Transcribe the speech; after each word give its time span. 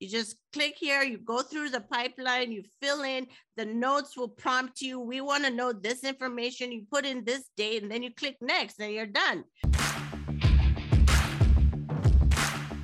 You 0.00 0.08
just 0.08 0.36
click 0.52 0.76
here, 0.78 1.02
you 1.02 1.18
go 1.18 1.42
through 1.42 1.70
the 1.70 1.80
pipeline, 1.80 2.52
you 2.52 2.62
fill 2.80 3.02
in, 3.02 3.26
the 3.56 3.66
notes 3.66 4.16
will 4.16 4.28
prompt 4.28 4.80
you. 4.80 5.00
We 5.00 5.20
want 5.20 5.42
to 5.44 5.50
know 5.50 5.72
this 5.72 6.04
information. 6.04 6.70
You 6.70 6.84
put 6.88 7.04
in 7.04 7.24
this 7.24 7.50
date, 7.56 7.82
and 7.82 7.90
then 7.90 8.04
you 8.04 8.14
click 8.14 8.36
next, 8.40 8.78
and 8.78 8.92
you're 8.92 9.06
done. 9.06 9.42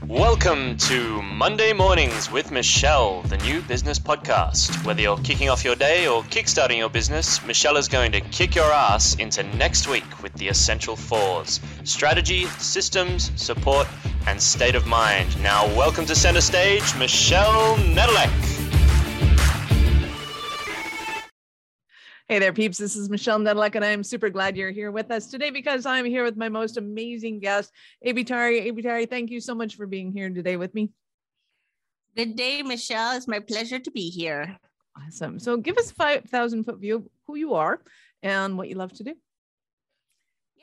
Welcome 0.08 0.76
to 0.78 1.22
Monday 1.22 1.72
Mornings 1.72 2.32
with 2.32 2.50
Michelle, 2.50 3.22
the 3.22 3.36
new 3.38 3.62
business 3.62 4.00
podcast. 4.00 4.84
Whether 4.84 5.02
you're 5.02 5.16
kicking 5.18 5.48
off 5.48 5.64
your 5.64 5.76
day 5.76 6.08
or 6.08 6.24
kickstarting 6.24 6.78
your 6.78 6.90
business, 6.90 7.44
Michelle 7.46 7.76
is 7.76 7.86
going 7.86 8.10
to 8.10 8.20
kick 8.22 8.56
your 8.56 8.72
ass 8.72 9.14
into 9.16 9.44
next 9.56 9.86
week 9.86 10.20
with 10.20 10.32
the 10.32 10.48
essential 10.48 10.96
fours 10.96 11.60
strategy, 11.84 12.46
systems, 12.58 13.30
support, 13.36 13.86
and 14.26 14.40
state 14.40 14.74
of 14.74 14.86
mind. 14.86 15.40
Now, 15.42 15.66
welcome 15.76 16.06
to 16.06 16.14
center 16.14 16.40
stage, 16.40 16.94
Michelle 16.96 17.76
Nedelec. 17.76 18.30
Hey 22.26 22.38
there, 22.38 22.54
peeps. 22.54 22.78
This 22.78 22.96
is 22.96 23.10
Michelle 23.10 23.38
Nedelec, 23.38 23.74
and 23.74 23.84
I'm 23.84 24.02
super 24.02 24.30
glad 24.30 24.56
you're 24.56 24.70
here 24.70 24.90
with 24.90 25.10
us 25.10 25.26
today 25.26 25.50
because 25.50 25.84
I'm 25.84 26.06
here 26.06 26.24
with 26.24 26.38
my 26.38 26.48
most 26.48 26.78
amazing 26.78 27.40
guest, 27.40 27.70
Ebitari. 28.04 28.66
Ebitari, 28.66 29.08
thank 29.08 29.30
you 29.30 29.40
so 29.40 29.54
much 29.54 29.76
for 29.76 29.86
being 29.86 30.10
here 30.10 30.30
today 30.30 30.56
with 30.56 30.74
me. 30.74 30.90
Good 32.16 32.34
day, 32.34 32.62
Michelle. 32.62 33.14
It's 33.16 33.28
my 33.28 33.40
pleasure 33.40 33.78
to 33.78 33.90
be 33.90 34.08
here. 34.08 34.56
Awesome. 35.06 35.38
So, 35.38 35.58
give 35.58 35.76
us 35.76 35.90
a 35.90 35.94
5,000 35.94 36.64
foot 36.64 36.78
view 36.78 36.96
of 36.96 37.08
who 37.26 37.36
you 37.36 37.54
are 37.54 37.82
and 38.22 38.56
what 38.56 38.68
you 38.68 38.76
love 38.76 38.94
to 38.94 39.04
do. 39.04 39.14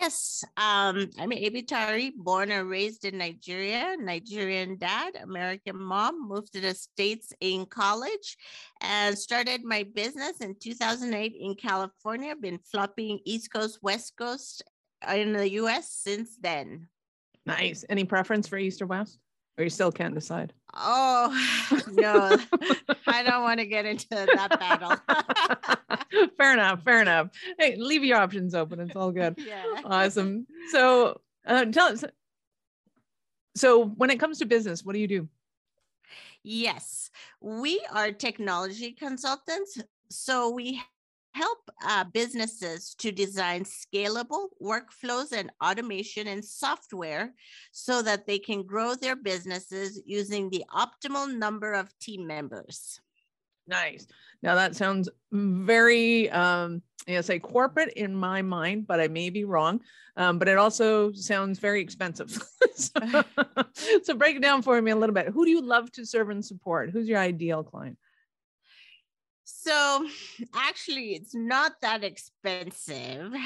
Yes, 0.01 0.43
um, 0.57 1.11
I'm 1.19 1.29
Ebitari, 1.29 2.11
born 2.15 2.49
and 2.49 2.67
raised 2.67 3.05
in 3.05 3.19
Nigeria, 3.19 3.95
Nigerian 3.99 4.75
dad, 4.77 5.15
American 5.21 5.79
mom, 5.79 6.27
moved 6.27 6.53
to 6.53 6.59
the 6.59 6.73
States 6.73 7.31
in 7.39 7.67
college 7.67 8.35
and 8.81 9.15
started 9.15 9.63
my 9.63 9.83
business 9.93 10.41
in 10.41 10.55
2008 10.59 11.35
in 11.39 11.53
California. 11.53 12.35
Been 12.35 12.57
flopping 12.57 13.19
East 13.25 13.53
Coast, 13.53 13.77
West 13.83 14.17
Coast 14.17 14.63
in 15.07 15.33
the 15.33 15.51
US 15.61 15.91
since 15.91 16.35
then. 16.41 16.87
Nice. 17.45 17.85
Any 17.87 18.03
preference 18.03 18.47
for 18.47 18.57
East 18.57 18.81
or 18.81 18.87
West? 18.87 19.19
Or 19.59 19.63
you 19.63 19.69
still 19.69 19.91
can't 19.91 20.15
decide? 20.15 20.51
Oh, 20.73 21.79
no, 21.91 22.37
I 23.07 23.23
don't 23.23 23.43
want 23.43 23.59
to 23.59 23.65
get 23.65 23.85
into 23.85 24.07
that 24.09 24.59
battle. 24.59 26.27
fair 26.37 26.53
enough. 26.53 26.83
Fair 26.83 27.01
enough. 27.01 27.29
Hey, 27.57 27.75
leave 27.77 28.03
your 28.03 28.17
options 28.17 28.55
open. 28.55 28.79
It's 28.79 28.95
all 28.95 29.11
good. 29.11 29.35
Yeah. 29.37 29.63
Awesome. 29.83 30.47
So, 30.71 31.21
uh, 31.45 31.65
tell 31.65 31.87
us. 31.87 32.03
So, 33.55 33.85
when 33.85 34.09
it 34.09 34.19
comes 34.19 34.39
to 34.39 34.45
business, 34.45 34.85
what 34.85 34.93
do 34.93 34.99
you 34.99 35.07
do? 35.07 35.27
Yes, 36.43 37.11
we 37.41 37.85
are 37.91 38.11
technology 38.11 38.91
consultants. 38.93 39.77
So, 40.09 40.49
we 40.49 40.81
help 41.33 41.59
uh, 41.85 42.03
businesses 42.13 42.95
to 42.95 43.11
design 43.11 43.63
scalable 43.63 44.47
workflows 44.61 45.31
and 45.31 45.51
automation 45.63 46.27
and 46.27 46.43
software 46.43 47.33
so 47.71 48.01
that 48.01 48.27
they 48.27 48.39
can 48.39 48.63
grow 48.63 48.95
their 48.95 49.15
businesses 49.15 50.01
using 50.05 50.49
the 50.49 50.63
optimal 50.73 51.33
number 51.33 51.73
of 51.73 51.97
team 51.99 52.27
members. 52.27 52.99
Nice. 53.67 54.07
Now 54.43 54.55
that 54.55 54.75
sounds 54.75 55.09
very, 55.31 56.29
um, 56.31 56.81
I 57.07 57.21
say 57.21 57.39
corporate 57.39 57.93
in 57.93 58.15
my 58.15 58.41
mind, 58.41 58.87
but 58.87 58.99
I 58.99 59.07
may 59.07 59.29
be 59.29 59.45
wrong. 59.45 59.81
Um, 60.17 60.39
but 60.39 60.49
it 60.49 60.57
also 60.57 61.13
sounds 61.13 61.59
very 61.59 61.81
expensive. 61.81 62.37
so, 62.75 63.23
so 64.03 64.13
break 64.13 64.35
it 64.35 64.41
down 64.41 64.61
for 64.61 64.81
me 64.81 64.91
a 64.91 64.95
little 64.95 65.15
bit. 65.15 65.29
Who 65.29 65.45
do 65.45 65.51
you 65.51 65.61
love 65.61 65.91
to 65.93 66.05
serve 66.05 66.29
and 66.29 66.43
support? 66.43 66.89
Who's 66.89 67.07
your 67.07 67.19
ideal 67.19 67.63
client? 67.63 67.97
So 69.61 70.07
actually, 70.55 71.13
it's 71.13 71.35
not 71.35 71.73
that 71.81 72.03
expensive. 72.03 73.33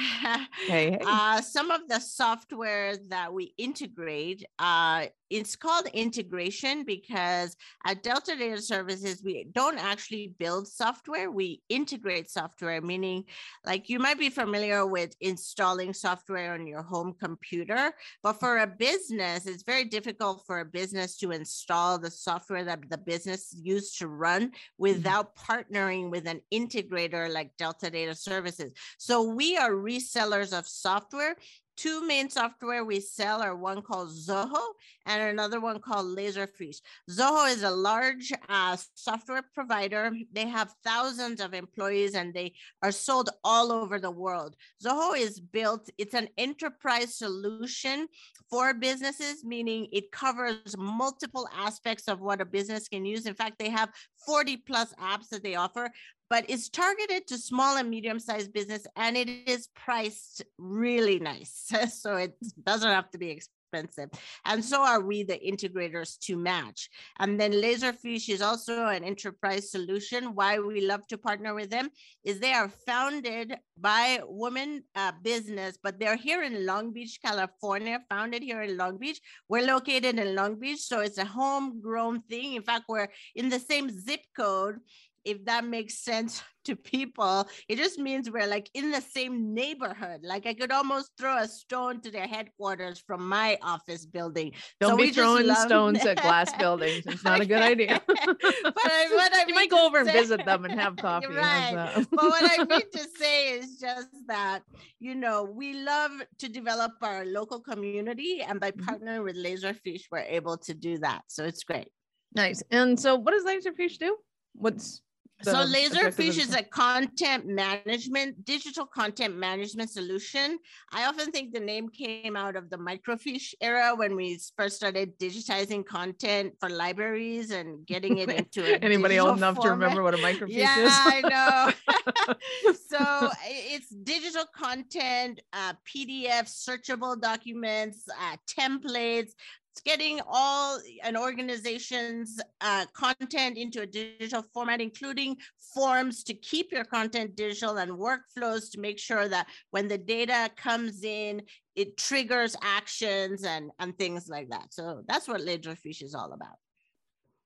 Hey, 0.66 0.90
hey. 0.90 0.98
Uh, 1.04 1.40
some 1.40 1.70
of 1.70 1.82
the 1.88 2.00
software 2.00 2.96
that 3.08 3.32
we 3.32 3.54
integrate, 3.56 4.44
uh, 4.58 5.06
it's 5.30 5.56
called 5.56 5.86
integration 5.92 6.84
because 6.84 7.56
at 7.84 8.02
Delta 8.02 8.36
Data 8.36 8.60
Services, 8.60 9.22
we 9.24 9.46
don't 9.52 9.78
actually 9.78 10.34
build 10.38 10.68
software, 10.68 11.30
we 11.30 11.62
integrate 11.68 12.30
software, 12.30 12.80
meaning 12.80 13.24
like 13.64 13.88
you 13.88 13.98
might 13.98 14.18
be 14.18 14.30
familiar 14.30 14.86
with 14.86 15.14
installing 15.20 15.92
software 15.92 16.54
on 16.54 16.66
your 16.66 16.82
home 16.82 17.14
computer, 17.20 17.92
but 18.22 18.34
for 18.34 18.58
a 18.58 18.66
business, 18.66 19.46
it's 19.46 19.64
very 19.64 19.84
difficult 19.84 20.44
for 20.46 20.60
a 20.60 20.64
business 20.64 21.16
to 21.18 21.32
install 21.32 21.98
the 21.98 22.10
software 22.10 22.64
that 22.64 22.88
the 22.88 22.98
business 22.98 23.54
used 23.60 23.98
to 23.98 24.08
run 24.08 24.52
without 24.78 25.36
partnering 25.36 26.05
with 26.10 26.26
an 26.26 26.40
integrator 26.52 27.32
like 27.32 27.56
Delta 27.56 27.90
Data 27.90 28.14
Services. 28.14 28.72
So 28.98 29.22
we 29.22 29.56
are 29.56 29.70
resellers 29.70 30.56
of 30.56 30.66
software 30.66 31.36
two 31.76 32.06
main 32.06 32.30
software 32.30 32.84
we 32.84 33.00
sell 33.00 33.42
are 33.42 33.54
one 33.54 33.82
called 33.82 34.10
Zoho 34.10 34.62
and 35.04 35.22
another 35.22 35.60
one 35.60 35.80
called 35.80 36.16
Laserfiche. 36.16 36.80
Zoho 37.10 37.50
is 37.50 37.62
a 37.62 37.70
large 37.70 38.32
uh, 38.48 38.76
software 38.94 39.42
provider. 39.54 40.10
They 40.32 40.46
have 40.46 40.74
thousands 40.84 41.40
of 41.40 41.54
employees 41.54 42.14
and 42.14 42.32
they 42.32 42.54
are 42.82 42.92
sold 42.92 43.30
all 43.44 43.72
over 43.72 43.98
the 43.98 44.10
world. 44.10 44.56
Zoho 44.82 45.16
is 45.16 45.38
built, 45.38 45.88
it's 45.98 46.14
an 46.14 46.28
enterprise 46.38 47.14
solution 47.14 48.06
for 48.50 48.74
businesses, 48.74 49.44
meaning 49.44 49.88
it 49.92 50.10
covers 50.12 50.76
multiple 50.78 51.48
aspects 51.54 52.08
of 52.08 52.20
what 52.20 52.40
a 52.40 52.44
business 52.44 52.88
can 52.88 53.04
use. 53.04 53.26
In 53.26 53.34
fact, 53.34 53.58
they 53.58 53.70
have 53.70 53.90
40 54.24 54.58
plus 54.58 54.94
apps 54.94 55.28
that 55.28 55.42
they 55.42 55.56
offer 55.56 55.90
but 56.28 56.44
it's 56.48 56.68
targeted 56.68 57.26
to 57.28 57.38
small 57.38 57.76
and 57.76 57.90
medium 57.90 58.18
sized 58.18 58.52
business 58.52 58.86
and 58.96 59.16
it 59.16 59.28
is 59.46 59.68
priced 59.74 60.44
really 60.58 61.18
nice. 61.18 61.72
so 61.92 62.16
it 62.16 62.34
doesn't 62.64 62.90
have 62.90 63.10
to 63.10 63.18
be 63.18 63.30
expensive. 63.30 64.10
And 64.44 64.64
so 64.64 64.82
are 64.82 65.00
we 65.00 65.22
the 65.22 65.38
integrators 65.38 66.18
to 66.20 66.36
match. 66.36 66.88
And 67.18 67.38
then 67.38 67.52
Laserfiche 67.52 68.28
is 68.28 68.42
also 68.42 68.86
an 68.86 69.04
enterprise 69.04 69.70
solution. 69.70 70.34
Why 70.34 70.58
we 70.58 70.86
love 70.86 71.06
to 71.08 71.18
partner 71.18 71.54
with 71.54 71.70
them 71.70 71.90
is 72.24 72.38
they 72.38 72.52
are 72.52 72.68
founded 72.86 73.56
by 73.78 74.20
women 74.26 74.84
uh, 74.94 75.12
business, 75.22 75.78
but 75.82 75.98
they're 75.98 76.16
here 76.16 76.42
in 76.42 76.64
Long 76.64 76.92
Beach, 76.92 77.18
California, 77.24 78.00
founded 78.08 78.42
here 78.42 78.62
in 78.62 78.76
Long 78.76 78.98
Beach. 78.98 79.20
We're 79.48 79.66
located 79.66 80.18
in 80.18 80.34
Long 80.34 80.58
Beach, 80.58 80.80
so 80.80 81.00
it's 81.00 81.18
a 81.18 81.24
homegrown 81.24 82.22
thing. 82.22 82.54
In 82.54 82.62
fact, 82.62 82.84
we're 82.88 83.08
in 83.34 83.48
the 83.48 83.58
same 83.58 83.90
zip 83.90 84.20
code 84.36 84.78
if 85.26 85.44
that 85.44 85.64
makes 85.64 85.98
sense 85.98 86.42
to 86.64 86.74
people. 86.74 87.46
It 87.68 87.76
just 87.76 87.98
means 87.98 88.28
we're 88.28 88.46
like 88.46 88.68
in 88.74 88.90
the 88.90 89.00
same 89.00 89.54
neighborhood. 89.54 90.22
Like 90.24 90.46
I 90.46 90.54
could 90.54 90.72
almost 90.72 91.12
throw 91.16 91.36
a 91.38 91.46
stone 91.46 92.00
to 92.00 92.10
their 92.10 92.26
headquarters 92.26 92.98
from 93.06 93.28
my 93.28 93.56
office 93.62 94.04
building. 94.04 94.52
Don't 94.80 94.90
so 94.90 94.96
be 94.96 95.10
throwing 95.12 95.46
love... 95.46 95.58
stones 95.58 96.04
at 96.04 96.20
glass 96.20 96.52
buildings. 96.58 97.04
It's 97.06 97.22
not 97.22 97.40
a 97.40 97.46
good 97.46 97.62
idea. 97.62 98.00
but 98.06 98.18
I, 98.18 99.08
what 99.14 99.32
I 99.32 99.44
you 99.46 99.54
might 99.54 99.70
go 99.70 99.86
over 99.86 100.04
say... 100.04 100.10
and 100.10 100.18
visit 100.18 100.44
them 100.44 100.64
and 100.64 100.80
have 100.80 100.96
coffee. 100.96 101.28
right. 101.28 102.04
but 102.10 102.24
what 102.24 102.58
I 102.58 102.64
mean 102.64 102.90
to 102.92 103.06
say 103.16 103.50
is 103.50 103.78
just 103.78 104.08
that, 104.26 104.62
you 104.98 105.14
know, 105.14 105.44
we 105.44 105.74
love 105.74 106.10
to 106.38 106.48
develop 106.48 106.92
our 107.02 107.24
local 107.24 107.60
community. 107.60 108.42
And 108.42 108.58
by 108.58 108.72
mm-hmm. 108.72 108.88
partnering 108.88 109.22
with 109.22 109.36
Laserfiche, 109.36 110.06
we're 110.10 110.18
able 110.18 110.56
to 110.58 110.74
do 110.74 110.98
that. 110.98 111.22
So 111.28 111.44
it's 111.44 111.62
great. 111.62 111.88
Nice. 112.34 112.62
And 112.70 112.98
so 112.98 113.14
what 113.16 113.32
does 113.32 113.44
Laserfiche 113.44 113.98
do? 113.98 114.16
What's 114.54 115.00
so 115.42 115.52
Laserfiche 115.52 116.38
is 116.38 116.54
a 116.54 116.62
content 116.62 117.46
management, 117.46 118.44
digital 118.44 118.86
content 118.86 119.36
management 119.36 119.90
solution. 119.90 120.58
I 120.92 121.04
often 121.04 121.30
think 121.30 121.52
the 121.52 121.60
name 121.60 121.88
came 121.90 122.36
out 122.36 122.56
of 122.56 122.70
the 122.70 122.78
microfiche 122.78 123.54
era 123.60 123.94
when 123.94 124.16
we 124.16 124.40
first 124.56 124.76
started 124.76 125.18
digitizing 125.18 125.84
content 125.84 126.54
for 126.58 126.70
libraries 126.70 127.50
and 127.50 127.86
getting 127.86 128.18
it 128.18 128.30
into 128.40 128.82
anybody 128.82 129.18
old 129.18 129.36
enough 129.36 129.56
format. 129.56 129.78
to 129.78 129.84
remember 129.84 130.02
what 130.02 130.14
a 130.14 130.18
microfiche 130.18 130.50
is? 130.50 130.56
yeah, 130.56 130.78
is. 130.78 130.92
I 130.92 131.20
know. 131.20 132.32
so 132.88 133.30
it's 133.44 133.88
digital 133.88 134.44
content, 134.54 135.40
uh, 135.52 135.74
PDF, 135.86 136.46
searchable 136.46 137.20
documents, 137.20 138.04
uh, 138.08 138.36
templates, 138.48 139.32
it's 139.76 139.82
getting 139.82 140.20
all 140.26 140.80
an 141.02 141.18
organization's 141.18 142.40
uh, 142.62 142.86
content 142.94 143.58
into 143.58 143.82
a 143.82 143.86
digital 143.86 144.42
format, 144.54 144.80
including 144.80 145.36
forms 145.74 146.24
to 146.24 146.32
keep 146.32 146.72
your 146.72 146.84
content 146.84 147.36
digital 147.36 147.76
and 147.76 147.92
workflows 147.92 148.70
to 148.72 148.80
make 148.80 148.98
sure 148.98 149.28
that 149.28 149.46
when 149.72 149.86
the 149.86 149.98
data 149.98 150.48
comes 150.56 151.04
in, 151.04 151.42
it 151.74 151.98
triggers 151.98 152.56
actions 152.62 153.44
and, 153.44 153.70
and 153.78 153.98
things 153.98 154.30
like 154.30 154.48
that. 154.48 154.72
So 154.72 155.02
that's 155.08 155.28
what 155.28 155.42
Laserfiche 155.42 156.02
is 156.02 156.14
all 156.14 156.32
about. 156.32 156.56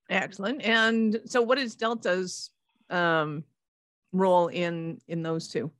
Excellent. 0.09 0.63
And 0.63 1.21
so 1.25 1.43
what 1.43 1.59
is 1.59 1.75
Delta's 1.75 2.51
um, 2.91 3.43
role 4.13 4.47
in, 4.47 5.01
in 5.09 5.25
those 5.25 5.49
two? 5.49 5.73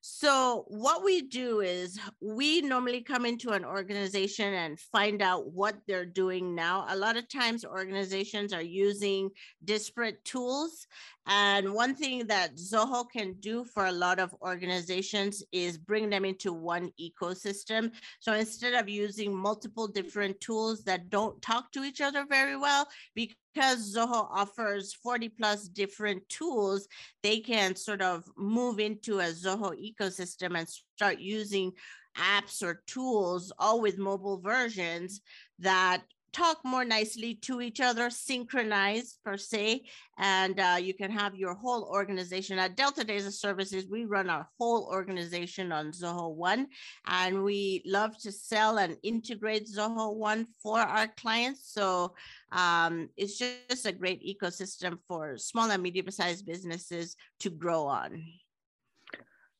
So, 0.00 0.64
what 0.68 1.04
we 1.04 1.22
do 1.22 1.60
is 1.60 1.98
we 2.20 2.60
normally 2.60 3.00
come 3.00 3.26
into 3.26 3.50
an 3.50 3.64
organization 3.64 4.54
and 4.54 4.78
find 4.78 5.20
out 5.20 5.52
what 5.52 5.76
they're 5.86 6.06
doing 6.06 6.54
now. 6.54 6.86
A 6.88 6.96
lot 6.96 7.16
of 7.16 7.28
times, 7.28 7.64
organizations 7.64 8.52
are 8.52 8.62
using 8.62 9.30
disparate 9.64 10.24
tools. 10.24 10.86
And 11.26 11.74
one 11.74 11.94
thing 11.94 12.26
that 12.28 12.56
Zoho 12.56 13.04
can 13.10 13.34
do 13.40 13.64
for 13.64 13.86
a 13.86 13.92
lot 13.92 14.18
of 14.18 14.34
organizations 14.40 15.42
is 15.52 15.76
bring 15.76 16.08
them 16.08 16.24
into 16.24 16.52
one 16.52 16.90
ecosystem. 16.98 17.92
So, 18.20 18.32
instead 18.32 18.74
of 18.74 18.88
using 18.88 19.34
multiple 19.34 19.88
different 19.88 20.40
tools 20.40 20.84
that 20.84 21.10
don't 21.10 21.40
talk 21.42 21.72
to 21.72 21.82
each 21.82 22.00
other 22.00 22.24
very 22.24 22.56
well, 22.56 22.88
because 23.14 23.36
Zoho 23.56 24.28
offers 24.30 24.94
40 24.94 25.30
plus 25.30 25.68
different 25.68 26.28
tools, 26.28 26.88
they 27.22 27.40
can 27.40 27.76
sort 27.76 28.02
of 28.02 28.24
move 28.36 28.78
into 28.78 29.20
a 29.20 29.24
Zoho 29.32 29.74
ecosystem 29.74 30.56
and 30.58 30.68
start 30.96 31.18
using 31.18 31.72
apps 32.16 32.62
or 32.62 32.82
tools, 32.86 33.52
all 33.58 33.80
with 33.80 33.98
mobile 33.98 34.40
versions 34.40 35.20
that 35.60 36.02
talk 36.32 36.58
more 36.64 36.84
nicely 36.84 37.34
to 37.34 37.60
each 37.60 37.80
other, 37.80 38.10
synchronize 38.10 39.18
per 39.24 39.36
se, 39.36 39.84
and 40.18 40.58
uh, 40.60 40.76
you 40.80 40.94
can 40.94 41.10
have 41.10 41.34
your 41.34 41.54
whole 41.54 41.84
organization. 41.84 42.58
At 42.58 42.76
Delta 42.76 43.04
Data 43.04 43.30
Services, 43.30 43.86
we 43.90 44.04
run 44.04 44.30
our 44.30 44.48
whole 44.58 44.88
organization 44.90 45.72
on 45.72 45.92
Zoho 45.92 46.34
One, 46.34 46.68
and 47.06 47.42
we 47.42 47.82
love 47.86 48.18
to 48.18 48.32
sell 48.32 48.78
and 48.78 48.96
integrate 49.02 49.66
Zoho 49.66 50.14
One 50.14 50.46
for 50.62 50.78
our 50.78 51.08
clients. 51.16 51.72
So 51.72 52.14
um, 52.52 53.08
it's 53.16 53.38
just 53.38 53.86
a 53.86 53.92
great 53.92 54.22
ecosystem 54.22 54.98
for 55.06 55.36
small 55.38 55.70
and 55.70 55.82
medium-sized 55.82 56.46
businesses 56.46 57.16
to 57.40 57.50
grow 57.50 57.86
on. 57.86 58.24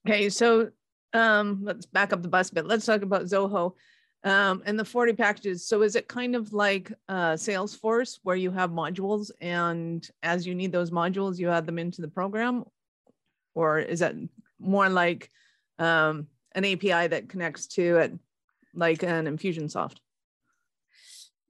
Okay, 0.06 0.28
so 0.28 0.70
um, 1.12 1.60
let's 1.62 1.86
back 1.86 2.12
up 2.12 2.22
the 2.22 2.28
bus 2.28 2.50
a 2.50 2.54
bit. 2.54 2.66
Let's 2.66 2.86
talk 2.86 3.02
about 3.02 3.24
Zoho 3.24 3.74
um, 4.24 4.62
and 4.66 4.78
the 4.78 4.84
40 4.84 5.12
packages. 5.14 5.66
So 5.66 5.82
is 5.82 5.96
it 5.96 6.08
kind 6.08 6.34
of 6.34 6.52
like 6.52 6.92
uh, 7.08 7.32
Salesforce 7.32 8.18
where 8.22 8.36
you 8.36 8.50
have 8.50 8.70
modules 8.70 9.30
and 9.40 10.08
as 10.22 10.46
you 10.46 10.54
need 10.54 10.72
those 10.72 10.90
modules, 10.90 11.38
you 11.38 11.50
add 11.50 11.66
them 11.66 11.78
into 11.78 12.02
the 12.02 12.08
program? 12.08 12.64
Or 13.54 13.78
is 13.78 14.00
that 14.00 14.14
more 14.58 14.88
like 14.88 15.30
um, 15.78 16.26
an 16.52 16.64
API 16.64 17.08
that 17.08 17.28
connects 17.28 17.66
to 17.68 17.98
it 17.98 18.18
like 18.74 19.02
an 19.02 19.26
Infusionsoft? 19.26 19.96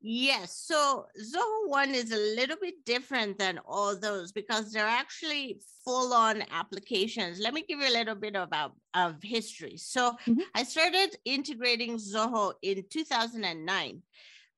Yes. 0.01 0.63
So 0.65 1.07
Zoho 1.21 1.69
One 1.69 1.91
is 1.91 2.13
a 2.13 2.37
little 2.37 2.57
bit 2.61 2.85
different 2.85 3.39
than 3.39 3.59
all 3.67 3.99
those 3.99 4.31
because 4.31 4.71
they're 4.71 4.87
actually 4.87 5.61
full 5.85 6.13
on 6.13 6.45
applications. 6.53 7.41
Let 7.41 7.53
me 7.53 7.65
give 7.69 7.81
you 7.81 7.89
a 7.89 7.99
little 7.99 8.15
bit 8.15 8.37
about 8.37 8.73
of 8.95 9.17
history. 9.23 9.77
So 9.77 10.13
mm-hmm. 10.27 10.41
I 10.55 10.63
started 10.63 11.17
integrating 11.25 11.97
Zoho 11.97 12.53
in 12.63 12.85
2009. 12.91 14.03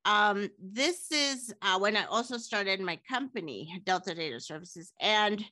Um, 0.04 0.48
this 0.58 1.10
is 1.10 1.54
uh, 1.62 1.78
when 1.78 1.96
I 1.96 2.04
also 2.04 2.36
started 2.36 2.80
my 2.80 2.98
company, 3.08 3.80
Delta 3.84 4.14
Data 4.14 4.40
Services. 4.40 4.92
And 5.00 5.42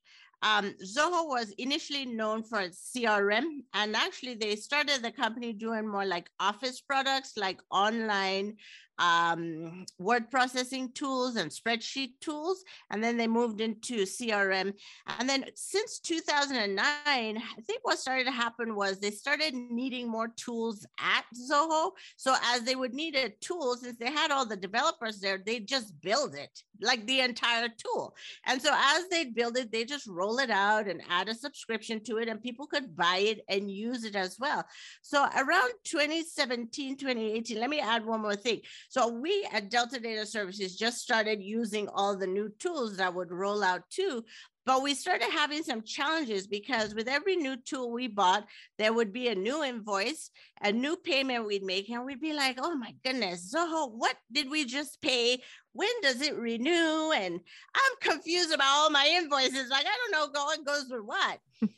um, 0.43 0.75
Zoho 0.85 1.29
was 1.29 1.51
initially 1.59 2.07
known 2.07 2.45
for 2.45 2.61
its 2.61 2.93
CRM, 2.95 3.63
and 3.75 3.97
actually 3.97 4.35
they 4.35 4.55
started 4.55 5.03
the 5.03 5.11
company 5.11 5.53
doing 5.53 5.87
more 5.87 6.05
like 6.05 6.31
office 6.39 6.81
products, 6.81 7.33
like 7.37 7.61
online 7.71 8.57
um, 8.99 9.87
word 9.99 10.31
processing 10.31 10.91
tools 10.93 11.37
and 11.37 11.51
spreadsheet 11.51 12.13
tools. 12.21 12.65
And 12.91 13.03
then 13.03 13.17
they 13.17 13.27
moved 13.27 13.61
into 13.61 14.03
CRM. 14.03 14.73
And 15.19 15.29
then 15.29 15.45
since 15.55 15.99
2009, 16.01 16.79
I 16.79 17.33
think 17.67 17.81
what 17.83 17.99
started 17.99 18.25
to 18.25 18.31
happen 18.31 18.75
was 18.75 18.99
they 18.99 19.11
started 19.11 19.55
needing 19.55 20.09
more 20.09 20.29
tools 20.29 20.87
at 21.01 21.25
Zoho. 21.51 21.93
So 22.17 22.35
as 22.45 22.63
they 22.63 22.77
would 22.77 22.95
need 22.95 23.15
a 23.15 23.31
tool, 23.41 23.77
since 23.77 23.99
they 23.99 24.11
had 24.11 24.31
all 24.31 24.47
the 24.47 24.57
developers 24.57 25.21
there, 25.21 25.39
they 25.45 25.61
just 25.61 26.01
build 26.01 26.35
it 26.35 26.63
like 26.81 27.07
the 27.07 27.21
entire 27.21 27.69
tool. 27.69 28.15
And 28.47 28.61
so 28.61 28.71
as 28.75 29.09
they 29.09 29.25
build 29.25 29.57
it, 29.57 29.73
they 29.73 29.85
just 29.85 30.07
roll 30.07 30.39
it 30.39 30.51
out 30.51 30.87
and 30.87 31.03
add 31.09 31.29
a 31.29 31.35
subscription 31.35 32.03
to 32.05 32.19
it 32.19 32.29
and 32.29 32.43
people 32.43 32.67
could 32.67 32.97
buy 32.97 33.19
it 33.19 33.41
and 33.49 33.71
use 33.71 34.05
it 34.05 34.17
as 34.17 34.37
well. 34.39 34.65
So 35.03 35.25
around 35.37 35.73
2017, 35.85 36.97
2018, 36.97 37.59
let 37.59 37.71
me 37.71 37.81
add 37.81 38.05
one 38.05 38.23
more 38.23 38.37
thing. 38.37 38.61
So 38.89 39.09
we 39.09 39.47
at 39.53 39.71
Delta 39.71 40.01
Data 40.01 40.25
Services 40.25 40.77
just 40.77 40.99
started 40.99 41.43
using 41.43 41.89
all 41.89 42.17
the 42.17 42.27
new 42.27 42.49
tools 42.59 42.97
that 42.97 43.15
would 43.15 43.31
roll 43.31 43.63
out 43.63 43.83
too. 43.91 44.25
But 44.65 44.83
we 44.83 44.95
started 44.95 45.29
having 45.31 45.63
some 45.63 45.83
challenges 45.83 46.47
because 46.47 46.95
with 46.95 47.09
every 47.09 47.37
new 47.37 47.57
tool 47.57 47.91
we 47.91 48.07
bought, 48.07 48.47
there 48.79 48.93
would 48.93 49.13
be 49.13 49.29
a 49.29 49.35
new 49.35 49.63
invoice, 49.63 50.31
a 50.63 50.73
new 50.73 50.97
payment 50.97 51.47
we'd 51.47 51.63
make, 51.63 51.89
and 51.89 52.05
we'd 52.05 52.21
be 52.21 52.35
like, 52.35 52.59
oh 52.61 52.77
my 52.77 52.95
goodness, 53.05 53.55
Zoho, 53.55 53.91
what 53.93 54.17
did 54.31 54.51
we 54.51 54.67
just 54.67 55.01
pay? 55.01 55.43
When 55.73 55.89
does 56.03 56.21
it 56.21 56.37
renew? 56.37 57.13
And 57.15 57.41
I'm 57.75 58.11
confused 58.11 58.53
about 58.53 58.69
all 58.69 58.91
my 58.91 59.11
invoices. 59.11 59.71
Like, 59.71 59.87
I 59.87 60.11
don't 60.13 60.35
know, 60.35 60.43
what 60.45 60.67
goes 60.67 60.87
with 60.91 61.03
what. 61.03 61.39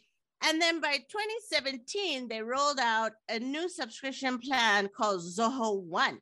And 0.43 0.61
then 0.61 0.81
by 0.81 0.97
2017, 0.97 2.27
they 2.27 2.41
rolled 2.41 2.79
out 2.81 3.13
a 3.29 3.39
new 3.39 3.69
subscription 3.69 4.39
plan 4.39 4.89
called 4.89 5.21
Zoho 5.21 5.83
One. 5.83 6.19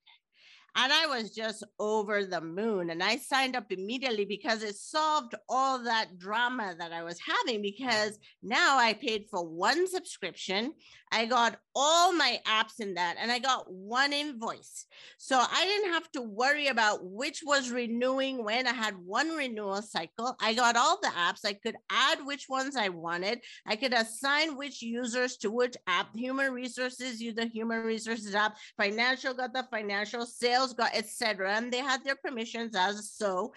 And 0.76 0.92
I 0.92 1.06
was 1.06 1.30
just 1.30 1.64
over 1.78 2.24
the 2.24 2.40
moon. 2.40 2.90
And 2.90 3.02
I 3.02 3.16
signed 3.16 3.56
up 3.56 3.70
immediately 3.70 4.24
because 4.24 4.62
it 4.62 4.76
solved 4.76 5.34
all 5.48 5.82
that 5.84 6.18
drama 6.18 6.74
that 6.78 6.92
I 6.92 7.02
was 7.02 7.18
having. 7.20 7.62
Because 7.62 8.18
now 8.42 8.78
I 8.78 8.94
paid 8.94 9.26
for 9.30 9.44
one 9.44 9.88
subscription. 9.88 10.72
I 11.10 11.26
got 11.26 11.56
all 11.74 12.12
my 12.12 12.38
apps 12.46 12.80
in 12.80 12.94
that 12.94 13.16
and 13.18 13.32
I 13.32 13.38
got 13.38 13.70
one 13.72 14.12
invoice. 14.12 14.86
So 15.16 15.38
I 15.38 15.64
didn't 15.64 15.92
have 15.92 16.10
to 16.12 16.22
worry 16.22 16.68
about 16.68 17.00
which 17.02 17.40
was 17.44 17.70
renewing 17.70 18.44
when 18.44 18.66
I 18.66 18.72
had 18.72 18.94
one 18.98 19.30
renewal 19.30 19.80
cycle. 19.82 20.36
I 20.40 20.54
got 20.54 20.76
all 20.76 20.98
the 21.00 21.08
apps. 21.08 21.44
I 21.44 21.54
could 21.54 21.76
add 21.90 22.18
which 22.24 22.46
ones 22.48 22.76
I 22.76 22.90
wanted. 22.90 23.40
I 23.66 23.76
could 23.76 23.94
assign 23.94 24.56
which 24.56 24.82
users 24.82 25.36
to 25.38 25.50
which 25.50 25.76
app. 25.86 26.14
Human 26.14 26.52
resources 26.52 27.20
use 27.20 27.34
the 27.34 27.46
human 27.46 27.82
resources 27.82 28.34
app. 28.34 28.56
Financial 28.76 29.34
got 29.34 29.54
the 29.54 29.66
financial, 29.70 30.26
sales 30.26 30.57
got 30.66 30.94
etc. 30.94 31.54
And 31.54 31.72
they 31.72 31.78
had 31.78 32.04
their 32.04 32.16
permissions 32.16 32.74
as 32.76 33.10
so. 33.10 33.52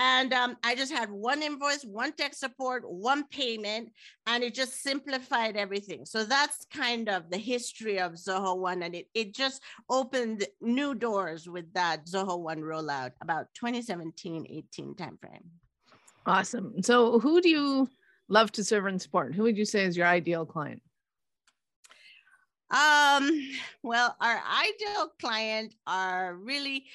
And 0.00 0.32
um, 0.32 0.56
I 0.62 0.76
just 0.76 0.92
had 0.92 1.10
one 1.10 1.42
invoice, 1.42 1.82
one 1.82 2.12
tech 2.12 2.32
support, 2.32 2.88
one 2.88 3.24
payment, 3.24 3.90
and 4.28 4.44
it 4.44 4.54
just 4.54 4.80
simplified 4.80 5.56
everything. 5.56 6.06
So 6.06 6.22
that's 6.22 6.66
kind 6.72 7.08
of 7.08 7.28
the 7.30 7.36
history 7.36 7.98
of 7.98 8.12
Zoho 8.12 8.56
One. 8.56 8.84
And 8.84 8.94
it, 8.94 9.08
it 9.12 9.34
just 9.34 9.60
opened 9.90 10.46
new 10.60 10.94
doors 10.94 11.48
with 11.48 11.72
that 11.72 12.06
Zoho 12.06 12.38
One 12.38 12.60
rollout 12.60 13.10
about 13.20 13.48
2017 13.54 14.46
18 14.48 14.94
timeframe. 14.94 15.42
Awesome. 16.26 16.80
So, 16.82 17.18
who 17.18 17.40
do 17.40 17.48
you 17.48 17.88
love 18.28 18.52
to 18.52 18.62
serve 18.62 18.86
and 18.86 19.02
support? 19.02 19.34
Who 19.34 19.42
would 19.44 19.56
you 19.56 19.64
say 19.64 19.84
is 19.84 19.96
your 19.96 20.06
ideal 20.06 20.46
client? 20.46 20.80
Um, 22.70 23.30
well, 23.82 24.16
our 24.20 24.42
ideal 24.64 25.12
client 25.20 25.74
are 25.86 26.34
really 26.34 26.86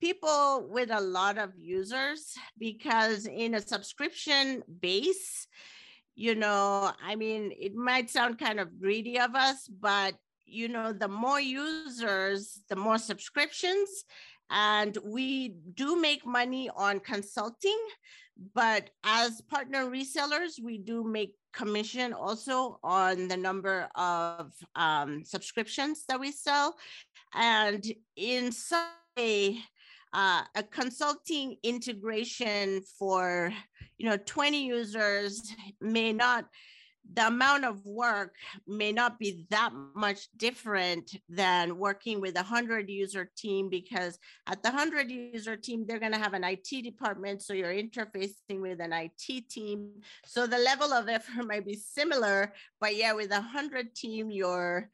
people 0.00 0.66
with 0.70 0.90
a 0.90 1.00
lot 1.00 1.36
of 1.36 1.50
users 1.58 2.34
because 2.58 3.26
in 3.26 3.54
a 3.54 3.60
subscription 3.60 4.62
base, 4.80 5.46
you 6.14 6.34
know, 6.34 6.92
I 7.04 7.16
mean, 7.16 7.52
it 7.58 7.74
might 7.74 8.10
sound 8.10 8.38
kind 8.38 8.60
of 8.60 8.80
greedy 8.80 9.18
of 9.18 9.34
us, 9.34 9.68
but 9.68 10.14
you 10.50 10.68
know, 10.68 10.92
the 10.92 11.08
more 11.08 11.40
users, 11.40 12.60
the 12.68 12.76
more 12.76 12.98
subscriptions. 12.98 14.04
And 14.50 14.98
we 15.04 15.54
do 15.74 16.00
make 16.00 16.26
money 16.26 16.68
on 16.74 16.98
consulting, 16.98 17.78
but 18.54 18.90
as 19.04 19.40
partner 19.42 19.86
resellers, 19.86 20.62
we 20.62 20.78
do 20.78 21.04
make 21.04 21.34
commission 21.52 22.12
also 22.12 22.78
on 22.82 23.28
the 23.28 23.36
number 23.36 23.88
of 23.94 24.52
um, 24.76 25.24
subscriptions 25.24 26.04
that 26.08 26.18
we 26.18 26.32
sell. 26.32 26.76
And 27.34 27.84
in 28.16 28.52
some 28.52 28.86
way, 29.16 29.58
uh, 30.12 30.42
a 30.56 30.62
consulting 30.62 31.56
integration 31.62 32.82
for 32.98 33.52
you 33.98 34.08
know 34.08 34.16
20 34.16 34.64
users 34.64 35.54
may 35.80 36.12
not 36.12 36.46
the 37.14 37.26
amount 37.26 37.64
of 37.64 37.84
work 37.84 38.34
may 38.66 38.92
not 38.92 39.18
be 39.18 39.46
that 39.50 39.72
much 39.94 40.28
different 40.36 41.16
than 41.28 41.76
working 41.76 42.20
with 42.20 42.36
a 42.36 42.42
100 42.42 42.88
user 42.88 43.30
team 43.36 43.68
because 43.68 44.18
at 44.46 44.62
the 44.62 44.70
100 44.70 45.10
user 45.10 45.56
team 45.56 45.84
they're 45.86 45.98
going 45.98 46.12
to 46.12 46.18
have 46.18 46.34
an 46.34 46.44
IT 46.44 46.82
department 46.82 47.42
so 47.42 47.52
you're 47.52 47.74
interfacing 47.74 48.60
with 48.60 48.80
an 48.80 48.92
IT 48.92 49.48
team 49.48 49.90
so 50.24 50.46
the 50.46 50.58
level 50.58 50.92
of 50.92 51.08
effort 51.08 51.44
might 51.46 51.66
be 51.66 51.74
similar 51.74 52.52
but 52.80 52.94
yeah 52.96 53.12
with 53.12 53.30
a 53.30 53.40
100 53.40 53.94
team 53.94 54.30
you're 54.30 54.88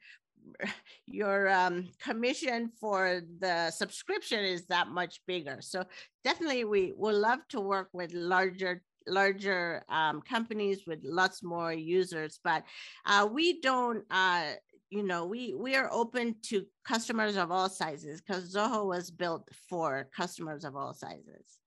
your 1.05 1.49
um, 1.49 1.89
commission 2.01 2.71
for 2.79 3.21
the 3.39 3.71
subscription 3.71 4.43
is 4.43 4.65
that 4.67 4.87
much 4.87 5.21
bigger. 5.27 5.57
So 5.61 5.83
definitely 6.23 6.63
we 6.63 6.93
would 6.95 7.15
love 7.15 7.39
to 7.49 7.59
work 7.59 7.89
with 7.93 8.13
larger 8.13 8.81
larger 9.07 9.83
um, 9.89 10.21
companies 10.21 10.85
with 10.85 10.99
lots 11.03 11.43
more 11.43 11.73
users. 11.73 12.39
But 12.43 12.63
uh, 13.05 13.27
we 13.31 13.61
don't, 13.61 14.03
uh, 14.11 14.51
you 14.89 15.03
know, 15.03 15.25
we 15.25 15.53
we 15.53 15.75
are 15.75 15.89
open 15.91 16.35
to 16.43 16.65
customers 16.85 17.35
of 17.35 17.51
all 17.51 17.69
sizes 17.69 18.21
because 18.21 18.53
Zoho 18.53 18.85
was 18.85 19.11
built 19.11 19.49
for 19.69 20.09
customers 20.15 20.63
of 20.63 20.75
all 20.75 20.93
sizes. 20.93 21.59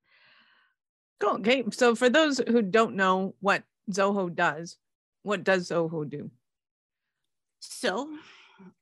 Cool. 1.20 1.36
Okay. 1.36 1.64
So 1.70 1.94
for 1.94 2.08
those 2.08 2.38
who 2.38 2.62
don't 2.62 2.96
know 2.96 3.34
what 3.40 3.62
Zoho 3.90 4.34
does, 4.34 4.78
what 5.22 5.44
does 5.44 5.68
Zoho 5.68 6.08
do? 6.08 6.30
So 7.60 8.08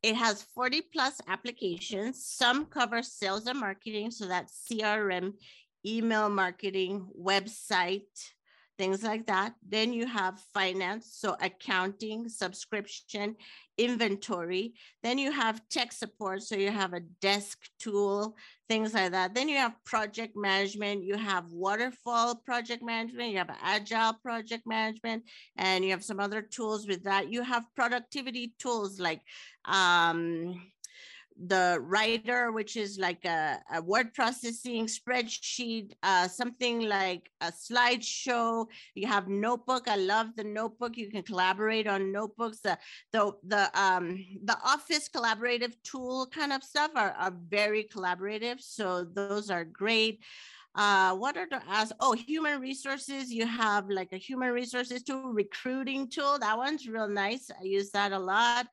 it 0.03 0.15
has 0.15 0.43
40 0.55 0.83
plus 0.93 1.21
applications. 1.27 2.25
Some 2.25 2.67
cover 2.67 3.03
sales 3.03 3.47
and 3.47 3.59
marketing. 3.59 4.11
So 4.11 4.27
that's 4.27 4.67
CRM, 4.71 5.35
email 5.85 6.29
marketing, 6.29 7.09
website, 7.19 8.07
things 8.79 9.03
like 9.03 9.27
that. 9.27 9.55
Then 9.69 9.93
you 9.93 10.07
have 10.07 10.41
finance, 10.55 11.11
so 11.13 11.37
accounting, 11.41 12.29
subscription, 12.29 13.35
inventory. 13.77 14.75
Then 15.03 15.19
you 15.19 15.33
have 15.33 15.61
tech 15.69 15.93
support, 15.93 16.43
so 16.43 16.55
you 16.55 16.71
have 16.71 16.95
a 16.95 17.01
desk 17.21 17.59
tool, 17.81 18.37
things 18.69 18.95
like 18.95 19.13
that. 19.13 19.35
Then 19.35 19.49
you 19.49 19.57
have 19.57 19.75
project 19.85 20.37
management, 20.37 21.05
you 21.05 21.17
have 21.17 21.51
waterfall 21.51 22.37
project 22.37 22.83
management, 22.83 23.33
you 23.33 23.39
have 23.39 23.57
agile 23.63 24.15
project 24.23 24.65
management, 24.67 25.25
and 25.57 25.85
you 25.85 25.91
have 25.91 26.05
some 26.05 26.21
other 26.21 26.41
tools 26.41 26.87
with 26.87 27.03
that. 27.05 27.31
You 27.31 27.43
have 27.43 27.65
productivity 27.75 28.55
tools 28.59 29.01
like 29.01 29.21
um, 29.65 30.71
the 31.47 31.79
writer, 31.81 32.51
which 32.53 32.77
is 32.77 32.99
like 32.99 33.25
a, 33.25 33.61
a 33.73 33.81
word 33.83 34.13
processing 34.15 34.87
spreadsheet, 34.87 35.93
uh, 36.03 36.27
something 36.27 36.81
like 36.89 37.31
a 37.41 37.53
slideshow. 37.53 38.67
You 38.95 39.07
have 39.07 39.29
notebook. 39.29 39.89
I 39.89 39.97
love 39.97 40.29
the 40.37 40.45
notebook. 40.45 40.97
You 40.97 41.11
can 41.11 41.23
collaborate 41.23 41.87
on 41.87 42.13
notebooks. 42.13 42.61
The 42.61 42.79
the 43.13 43.33
the 43.47 43.81
um 43.81 44.25
the 44.45 44.59
office 44.65 45.09
collaborative 45.09 45.75
tool 45.85 46.27
kind 46.27 46.53
of 46.53 46.65
stuff 46.65 46.91
are, 46.95 47.13
are 47.13 47.35
very 47.49 47.85
collaborative. 47.85 48.61
So 48.61 49.05
those 49.05 49.51
are 49.51 49.65
great. 49.65 50.25
Uh, 50.75 51.15
what 51.17 51.37
are 51.37 51.49
the 51.49 51.61
as 51.71 51.93
oh 52.01 52.13
human 52.13 52.61
resources? 52.61 53.33
You 53.33 53.47
have 53.47 53.89
like 53.89 54.13
a 54.13 54.17
human 54.17 54.51
resources 54.51 55.03
tool, 55.03 55.33
recruiting 55.33 56.09
tool. 56.09 56.39
That 56.39 56.59
one's 56.59 56.89
real 56.89 57.09
nice. 57.09 57.51
I 57.51 57.65
use 57.65 57.91
that 57.91 58.13
a 58.13 58.19
lot 58.19 58.67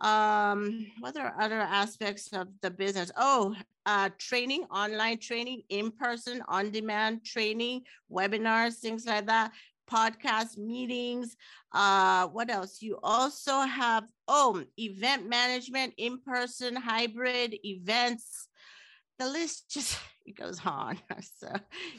um 0.00 0.86
what 1.00 1.16
are 1.16 1.34
other 1.40 1.60
aspects 1.60 2.32
of 2.32 2.48
the 2.60 2.70
business? 2.70 3.10
Oh 3.16 3.54
uh 3.86 4.10
training 4.18 4.64
online 4.64 5.18
training 5.18 5.62
in 5.68 5.90
person 5.92 6.42
on 6.48 6.70
demand 6.70 7.24
training 7.24 7.82
webinars 8.10 8.74
things 8.78 9.06
like 9.06 9.26
that 9.26 9.52
podcast 9.90 10.56
meetings 10.58 11.36
uh 11.72 12.26
what 12.28 12.50
else? 12.50 12.82
You 12.82 12.98
also 13.02 13.60
have 13.60 14.04
oh 14.26 14.64
event 14.78 15.28
management 15.28 15.94
in 15.96 16.18
person 16.20 16.74
hybrid 16.74 17.56
events. 17.64 18.48
The 19.18 19.28
list 19.28 19.70
just 19.70 19.98
it 20.26 20.36
goes 20.36 20.60
on. 20.64 20.98
So 21.38 21.48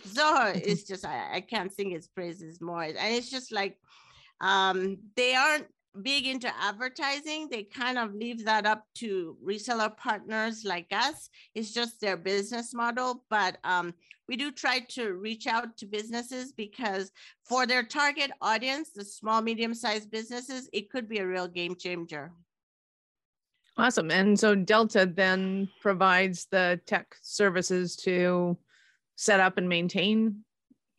so 0.04 0.52
it's 0.54 0.84
just 0.84 1.06
I, 1.06 1.36
I 1.36 1.42
can't 1.42 1.72
sing 1.72 1.92
its 1.92 2.08
praises 2.08 2.60
more. 2.60 2.84
And 2.84 2.98
it's 2.98 3.30
just 3.30 3.52
like 3.52 3.78
um 4.42 4.98
they 5.16 5.36
aren't 5.36 5.68
big 6.02 6.28
into 6.28 6.52
advertising, 6.60 7.48
they 7.50 7.64
kind 7.64 7.98
of 7.98 8.14
leave 8.14 8.46
that 8.46 8.66
up 8.66 8.86
to 8.96 9.38
reseller 9.44 9.96
partners 9.96 10.64
like 10.66 10.88
us. 10.92 11.30
It's 11.54 11.74
just 11.74 12.02
their 12.02 12.18
business 12.18 12.74
model. 12.74 13.24
But 13.30 13.58
um, 13.64 13.94
we 14.28 14.38
do 14.38 14.52
try 14.52 14.80
to 14.90 15.14
reach 15.14 15.48
out 15.48 15.78
to 15.78 15.86
businesses 15.86 16.52
because 16.52 17.12
for 17.44 17.66
their 17.66 17.84
target 17.84 18.32
audience, 18.42 18.92
the 18.92 19.06
small, 19.06 19.42
medium 19.42 19.74
sized 19.74 20.12
businesses, 20.12 20.70
it 20.74 20.90
could 20.90 21.08
be 21.08 21.20
a 21.20 21.28
real 21.28 21.48
game 21.48 21.76
changer. 21.76 22.32
Awesome. 23.78 24.10
And 24.10 24.40
so 24.40 24.56
Delta 24.56 25.06
then 25.06 25.70
provides 25.82 26.48
the 26.50 26.80
tech 26.86 27.16
services 27.22 27.96
to 27.98 28.58
set 29.16 29.40
up 29.40 29.58
and 29.58 29.68
maintain 29.68 30.44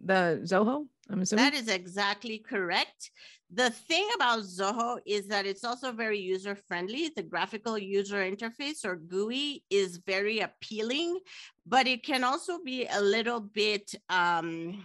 the 0.01 0.41
Zoho, 0.45 0.87
I'm 1.09 1.23
assuming? 1.23 1.45
That 1.45 1.55
is 1.55 1.69
exactly 1.69 2.39
correct. 2.39 3.11
The 3.51 3.71
thing 3.71 4.09
about 4.17 4.41
Zoho 4.41 4.99
is 5.07 5.29
that 5.29 5.47
it's 5.47 5.63
also 5.63 5.93
very 5.93 6.19
user 6.19 6.57
friendly. 6.57 7.11
The 7.15 7.23
graphical 7.23 7.79
user 7.79 8.17
interface 8.17 8.85
or 8.85 8.97
GUI 8.97 9.63
is 9.71 9.99
very 9.99 10.41
appealing, 10.41 11.21
but 11.65 11.87
it 11.87 12.03
can 12.03 12.25
also 12.25 12.59
be 12.65 12.87
a 12.87 13.01
little 13.01 13.41
bit 13.41 13.95
um, 14.09 14.85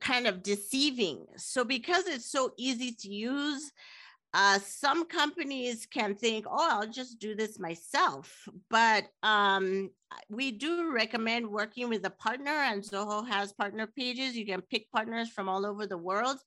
kind 0.00 0.26
of 0.26 0.42
deceiving. 0.42 1.26
So, 1.36 1.62
because 1.64 2.06
it's 2.06 2.30
so 2.30 2.52
easy 2.56 2.92
to 3.00 3.08
use, 3.08 3.70
uh, 4.34 4.58
some 4.60 5.04
companies 5.06 5.86
can 5.86 6.14
think, 6.14 6.46
oh, 6.48 6.68
I'll 6.70 6.88
just 6.88 7.18
do 7.18 7.34
this 7.34 7.58
myself. 7.58 8.48
But 8.70 9.04
um, 9.22 9.90
we 10.28 10.50
do 10.52 10.92
recommend 10.92 11.46
working 11.46 11.88
with 11.88 12.04
a 12.06 12.10
partner, 12.10 12.50
and 12.50 12.82
Zoho 12.82 13.26
has 13.28 13.52
partner 13.52 13.86
pages. 13.86 14.36
You 14.36 14.46
can 14.46 14.60
pick 14.62 14.90
partners 14.90 15.30
from 15.30 15.48
all 15.48 15.66
over 15.66 15.86
the 15.86 15.98
world 15.98 16.38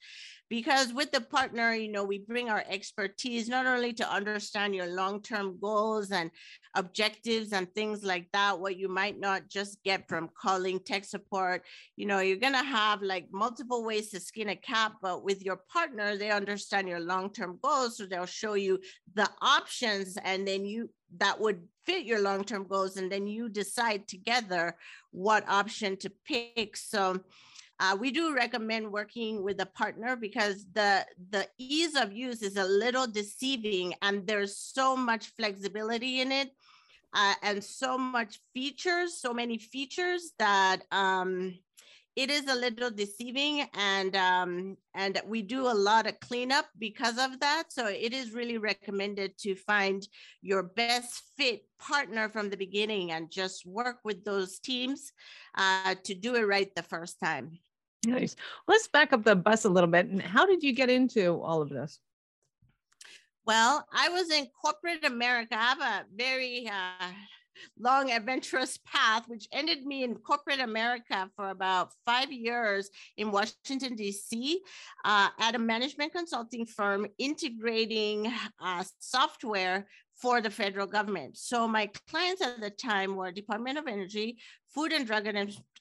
because 0.50 0.94
with 0.94 1.12
the 1.12 1.22
partner, 1.22 1.74
you 1.74 1.92
know, 1.92 2.04
we 2.04 2.20
bring 2.20 2.50
our 2.50 2.64
expertise 2.70 3.50
not 3.50 3.66
only 3.66 3.94
to 3.94 4.12
understand 4.12 4.76
your 4.76 4.88
long 4.88 5.22
term 5.22 5.58
goals 5.60 6.12
and 6.12 6.30
objectives 6.76 7.52
and 7.52 7.72
things 7.74 8.04
like 8.04 8.28
that, 8.34 8.60
what 8.60 8.78
you 8.78 8.88
might 8.88 9.20
not 9.20 9.48
just 9.50 9.82
get 9.84 10.08
from 10.08 10.30
calling 10.40 10.80
tech 10.80 11.04
support. 11.04 11.64
You 11.96 12.06
know, 12.06 12.20
you're 12.20 12.38
going 12.38 12.54
to 12.54 12.64
have 12.64 13.02
like 13.02 13.28
multiple 13.32 13.84
ways 13.84 14.10
to 14.12 14.20
skin 14.20 14.50
a 14.50 14.56
cat, 14.56 14.94
but 15.02 15.24
with 15.24 15.44
your 15.44 15.62
partner, 15.72 16.16
they 16.16 16.30
understand 16.30 16.88
your 16.88 17.00
long 17.00 17.32
term 17.32 17.58
goals. 17.64 17.98
So 17.98 18.06
they'll 18.06 18.26
show 18.26 18.54
you 18.54 18.80
the 19.16 19.30
options 19.42 20.18
and 20.24 20.48
then 20.48 20.66
you 20.66 20.90
that 21.18 21.40
would 21.40 21.62
fit 21.86 22.06
your 22.06 22.22
long-term 22.22 22.68
goals 22.68 22.98
and 22.98 23.12
then 23.12 23.28
you 23.28 23.50
decide 23.50 24.08
together 24.08 24.76
what 25.12 25.48
option 25.48 25.98
to 25.98 26.12
pick. 26.26 26.76
So 26.76 27.22
uh, 27.80 27.98
we 28.00 28.12
do 28.12 28.34
recommend 28.34 28.92
working 28.92 29.44
with 29.44 29.60
a 29.60 29.66
partner 29.66 30.16
because 30.16 30.66
the 30.74 31.06
the 31.32 31.48
ease 31.58 31.96
of 31.96 32.14
use 32.14 32.42
is 32.42 32.58
a 32.58 32.64
little 32.64 33.06
deceiving 33.06 33.94
and 34.02 34.26
there's 34.26 34.58
so 34.58 34.96
much 34.96 35.28
flexibility 35.36 36.22
in 36.22 36.32
it 36.32 36.52
uh, 37.14 37.34
and 37.44 37.62
so 37.62 37.98
much 37.98 38.40
features 38.54 39.20
so 39.20 39.34
many 39.34 39.58
features 39.58 40.32
that 40.40 40.84
um, 40.92 41.54
it 42.16 42.32
is 42.32 42.48
a 42.48 42.56
little 42.56 42.90
deceiving 42.90 43.68
and 43.74 44.16
um, 44.16 44.78
and 44.94 45.22
we 45.28 45.42
do 45.42 45.68
a 45.68 45.74
lot 45.74 46.08
of 46.08 46.20
cleanup 46.22 46.66
because 46.80 47.18
of 47.18 47.40
that. 47.42 47.66
So 47.70 47.88
it 47.88 48.14
is 48.14 48.32
really 48.32 48.58
recommended 48.58 49.38
to 49.40 49.56
find 49.56 50.08
your 50.42 50.64
best 50.64 51.24
fit 51.38 51.64
partner 51.78 52.30
from 52.30 52.50
the 52.50 52.58
beginning 52.58 53.12
and 53.12 53.30
just 53.30 53.66
work 53.66 53.98
with 54.06 54.24
those 54.24 54.60
teams 54.60 55.12
uh, 55.58 55.96
to 56.06 56.14
do 56.14 56.36
it 56.36 56.48
right 56.48 56.74
the 56.74 56.84
first 56.84 57.20
time. 57.20 57.60
Nice. 58.06 58.36
Let's 58.68 58.88
back 58.88 59.12
up 59.12 59.24
the 59.24 59.36
bus 59.36 59.66
a 59.66 59.70
little 59.70 59.90
bit. 59.90 60.06
And 60.08 60.22
how 60.22 60.46
did 60.46 60.64
you 60.64 60.74
get 60.74 60.90
into 60.90 61.42
all 61.42 61.62
of 61.62 61.70
this? 61.70 62.00
Well 63.46 63.86
i 63.94 64.10
was 64.10 64.32
in 64.32 64.48
corporate 64.60 65.06
america. 65.06 65.56
I 65.56 65.64
have 65.64 65.82
a 65.82 66.06
very 66.16 66.68
uh, 66.68 67.12
long 67.80 68.12
adventurous 68.12 68.80
path, 68.86 69.28
which 69.28 69.48
ended 69.52 69.86
me 69.86 70.04
in 70.04 70.16
corporate 70.16 70.60
America 70.60 71.30
for 71.36 71.50
about 71.50 71.92
five 72.06 72.32
years 72.32 72.90
in 73.18 73.32
Washington, 73.32 73.96
D.C., 73.96 74.62
uh, 75.04 75.30
at 75.40 75.56
a 75.56 75.60
management 75.60 76.14
consulting 76.14 76.66
firm 76.66 77.08
integrating 77.18 78.32
uh, 78.60 78.84
software 79.00 79.88
for 80.16 80.42
the 80.42 80.50
federal 80.50 80.88
government. 80.88 81.38
So 81.38 81.68
my 81.68 81.90
clients 82.10 82.42
at 82.42 82.62
the 82.62 82.70
time 82.70 83.16
were 83.16 83.32
Department 83.32 83.78
of 83.78 83.88
Energy, 83.88 84.38
Food 84.76 84.92
and 84.92 85.08
Drug 85.08 85.26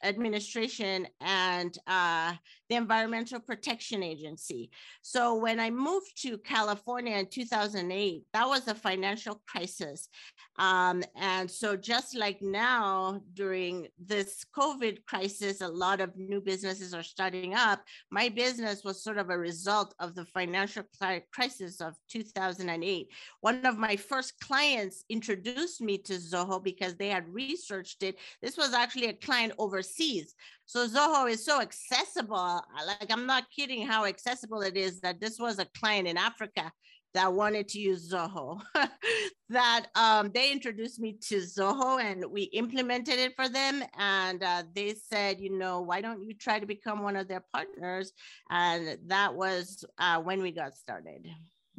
Administration, 0.05 1.09
and 1.21 1.77
uh, 1.89 2.35
the 2.69 2.77
Environmental 2.77 3.41
Protection 3.41 4.03
Agency. 4.03 4.71
So 5.03 5.35
when 5.35 5.61
I 5.61 5.71
moved 5.71 6.23
to 6.23 6.39
California 6.39 7.17
in 7.17 7.27
2008, 7.27 8.23
that 8.33 8.49
was 8.49 8.69
a 8.69 8.75
financial 8.75 9.43
crisis. 9.47 10.09
Um, 10.57 11.03
and 11.17 11.51
so 11.51 11.77
just 11.77 12.17
like 12.17 12.41
now 12.41 13.21
during 13.35 13.89
this 13.99 14.45
COVID 14.57 15.05
crisis, 15.05 15.61
a 15.61 15.69
lot 15.69 16.01
of 16.01 16.17
new 16.17 16.41
businesses 16.41 16.95
are 16.95 17.03
starting 17.03 17.55
up. 17.55 17.83
My 18.11 18.29
business 18.29 18.85
was 18.85 19.03
sort 19.03 19.19
of 19.19 19.31
a 19.31 19.39
result 19.39 19.95
of 19.99 20.15
the 20.15 20.25
financial 20.27 20.85
crisis 21.33 21.81
of 21.81 21.95
2008. 22.09 23.09
One 23.41 23.67
of 23.67 23.77
my 23.77 23.97
first 23.97 24.39
clients 24.41 25.05
introduced 25.11 25.81
me 25.81 25.99
to 25.99 26.15
Zoho 26.15 26.63
because 26.63 26.95
they 26.95 27.09
had 27.09 27.29
researched 27.29 28.03
it. 28.05 28.17
This 28.41 28.57
was 28.57 28.73
actually 28.85 29.09
a 29.09 29.15
client 29.15 29.53
overseas. 29.59 30.35
So 30.67 30.87
Zoho 30.87 31.31
is 31.31 31.45
so 31.45 31.61
accessible. 31.61 32.63
Like 32.87 33.11
I'm 33.11 33.27
not 33.27 33.45
kidding 33.55 33.87
how 33.87 34.05
accessible 34.05 34.61
it 34.61 34.77
is 34.77 35.01
that 35.01 35.21
this 35.21 35.39
was 35.39 35.59
a 35.59 35.67
client 35.79 36.07
in 36.07 36.17
Africa 36.19 36.71
that 37.15 37.33
wanted 37.33 37.69
to 37.69 37.79
use 37.79 38.13
Zoho. 38.13 38.61
that 39.49 39.87
um, 39.95 40.31
they 40.35 40.53
introduced 40.53 41.01
me 41.01 41.17
to 41.29 41.37
Zoho 41.37 42.01
and 42.03 42.25
we 42.31 42.43
implemented 42.43 43.19
it 43.19 43.35
for 43.37 43.49
them. 43.49 43.83
And 43.99 44.43
uh, 44.43 44.65
they 44.75 44.95
said, 44.95 45.41
you 45.41 45.57
know, 45.57 45.81
why 45.81 46.01
don't 46.01 46.23
you 46.23 46.35
try 46.35 46.59
to 46.59 46.67
become 46.67 47.03
one 47.03 47.17
of 47.17 47.29
their 47.29 47.45
partners? 47.53 48.13
And 48.51 48.99
that 49.07 49.35
was 49.35 49.85
uh, 49.99 50.21
when 50.21 50.43
we 50.43 50.51
got 50.51 50.77
started. 50.77 51.27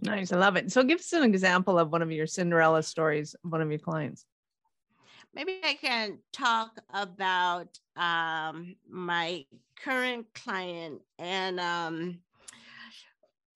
Nice. 0.02 0.32
I 0.32 0.38
love 0.38 0.56
it. 0.56 0.72
So 0.72 0.84
give 0.84 1.00
us 1.00 1.14
an 1.14 1.24
example 1.24 1.78
of 1.78 1.92
one 1.92 2.02
of 2.02 2.12
your 2.12 2.28
Cinderella 2.28 2.82
stories, 2.84 3.36
one 3.44 3.62
of 3.62 3.70
your 3.70 3.80
clients. 3.80 4.26
Maybe 5.36 5.60
I 5.64 5.74
can 5.74 6.20
talk 6.32 6.80
about 6.94 7.78
um, 7.98 8.78
my 8.90 9.46
current 9.84 10.28
client 10.34 11.02
and 11.20 11.60
um, 11.60 12.20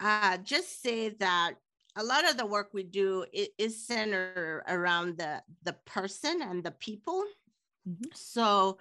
uh, 0.01 0.37
just 0.37 0.81
say 0.81 1.09
that 1.19 1.53
a 1.95 2.03
lot 2.03 2.29
of 2.29 2.35
the 2.35 2.45
work 2.45 2.69
we 2.73 2.83
do 2.83 3.25
is 3.57 3.87
centered 3.87 4.63
around 4.67 5.17
the 5.17 5.41
the 5.63 5.73
person 5.85 6.41
and 6.41 6.63
the 6.63 6.71
people. 6.71 7.23
Mm-hmm. 7.87 8.09
So 8.13 8.77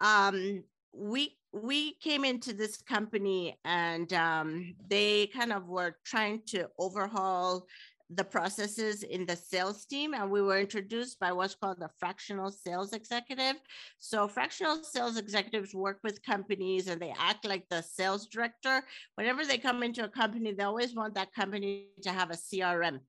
um, 0.00 0.64
we 0.94 1.36
we 1.52 1.92
came 1.94 2.24
into 2.24 2.54
this 2.54 2.78
company 2.78 3.58
and 3.64 4.10
um, 4.14 4.74
they 4.88 5.26
kind 5.26 5.52
of 5.52 5.68
were 5.68 5.96
trying 6.04 6.42
to 6.46 6.68
overhaul 6.78 7.66
the 8.16 8.24
processes 8.24 9.02
in 9.02 9.26
the 9.26 9.36
sales 9.36 9.84
team 9.86 10.14
and 10.14 10.30
we 10.30 10.42
were 10.42 10.58
introduced 10.58 11.18
by 11.18 11.32
what's 11.32 11.54
called 11.54 11.80
the 11.80 11.90
fractional 11.98 12.50
sales 12.50 12.92
executive. 12.92 13.56
So 13.98 14.28
fractional 14.28 14.82
sales 14.82 15.16
executives 15.16 15.74
work 15.74 15.98
with 16.02 16.22
companies 16.22 16.88
and 16.88 17.00
they 17.00 17.14
act 17.18 17.44
like 17.44 17.68
the 17.68 17.82
sales 17.82 18.26
director. 18.26 18.82
Whenever 19.14 19.44
they 19.44 19.58
come 19.58 19.82
into 19.82 20.04
a 20.04 20.08
company 20.08 20.52
they 20.52 20.64
always 20.64 20.94
want 20.94 21.14
that 21.14 21.32
company 21.34 21.86
to 22.02 22.10
have 22.10 22.30
a 22.30 22.34
crm 22.34 23.00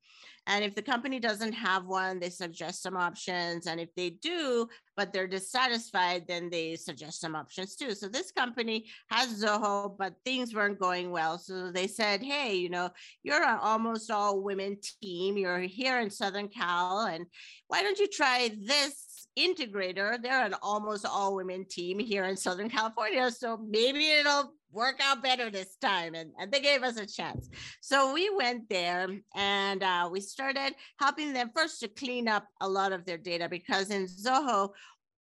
and 0.45 0.65
if 0.65 0.75
the 0.75 0.81
company 0.81 1.19
doesn't 1.19 1.53
have 1.53 1.85
one, 1.85 2.19
they 2.19 2.29
suggest 2.29 2.81
some 2.81 2.97
options. 2.97 3.65
And 3.65 3.79
if 3.79 3.93
they 3.95 4.09
do, 4.09 4.67
but 4.95 5.11
they're 5.11 5.27
dissatisfied, 5.27 6.25
then 6.27 6.49
they 6.49 6.75
suggest 6.75 7.19
some 7.21 7.35
options 7.35 7.75
too. 7.75 7.93
So 7.95 8.07
this 8.07 8.31
company 8.31 8.85
has 9.09 9.43
Zoho, 9.43 9.95
but 9.97 10.13
things 10.23 10.53
weren't 10.53 10.79
going 10.79 11.11
well. 11.11 11.37
So 11.37 11.71
they 11.71 11.87
said, 11.87 12.21
hey, 12.21 12.55
you 12.55 12.69
know, 12.69 12.89
you're 13.23 13.43
an 13.43 13.59
almost 13.61 14.11
all 14.11 14.41
women 14.41 14.77
team. 15.01 15.37
You're 15.37 15.59
here 15.59 15.99
in 15.99 16.09
Southern 16.09 16.47
Cal. 16.47 17.01
And 17.01 17.25
why 17.67 17.81
don't 17.81 17.99
you 17.99 18.07
try 18.07 18.51
this 18.61 19.02
integrator. 19.37 20.21
They're 20.21 20.45
an 20.45 20.55
almost 20.61 21.05
all 21.05 21.35
women 21.35 21.65
team 21.65 21.99
here 21.99 22.25
in 22.25 22.37
Southern 22.37 22.69
California. 22.69 23.29
So 23.31 23.57
maybe 23.57 24.11
it'll 24.11 24.53
work 24.71 24.99
out 25.01 25.23
better 25.23 25.49
this 25.49 25.75
time. 25.77 26.15
And, 26.15 26.31
and 26.39 26.51
they 26.51 26.59
gave 26.59 26.83
us 26.83 26.97
a 26.97 27.05
chance. 27.05 27.49
So 27.81 28.13
we 28.13 28.29
went 28.29 28.69
there 28.69 29.07
and 29.35 29.83
uh, 29.83 30.09
we 30.11 30.19
started 30.19 30.75
helping 30.99 31.33
them 31.33 31.51
first 31.55 31.79
to 31.81 31.87
clean 31.87 32.27
up 32.27 32.47
a 32.61 32.67
lot 32.67 32.91
of 32.91 33.05
their 33.05 33.17
data 33.17 33.47
because 33.49 33.91
in 33.91 34.07
Zoho, 34.07 34.69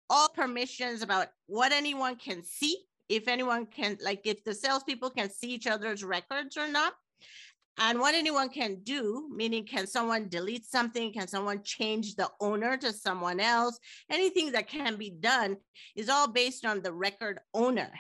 all 0.10 0.29
permissions 0.29 1.01
about 1.01 1.27
what 1.46 1.72
anyone 1.72 2.15
can 2.15 2.44
see, 2.44 2.77
if 3.08 3.27
anyone 3.27 3.65
can, 3.65 3.98
like 4.03 4.22
if 4.25 4.44
the 4.44 4.53
salespeople 4.53 5.12
can 5.12 5.29
see 5.29 5.50
each 5.50 5.68
other's 5.68 6.03
records 6.03 6.58
or 6.58 6.68
not, 6.68 6.94
and 7.79 8.00
what 8.00 8.13
anyone 8.15 8.50
can 8.50 8.81
do, 8.83 9.29
meaning 9.33 9.65
can 9.65 9.88
someone 9.88 10.27
delete 10.27 10.65
something? 10.65 11.13
Can 11.13 11.27
someone 11.27 11.63
change 11.63 12.15
the 12.15 12.29
owner 12.41 12.77
to 12.77 12.91
someone 12.91 13.39
else? 13.39 13.79
Anything 14.09 14.51
that 14.51 14.67
can 14.67 14.98
be 14.98 15.09
done 15.09 15.57
is 15.95 16.09
all 16.09 16.27
based 16.27 16.65
on 16.65 16.81
the 16.81 16.93
record 16.93 17.39
owner. 17.53 17.91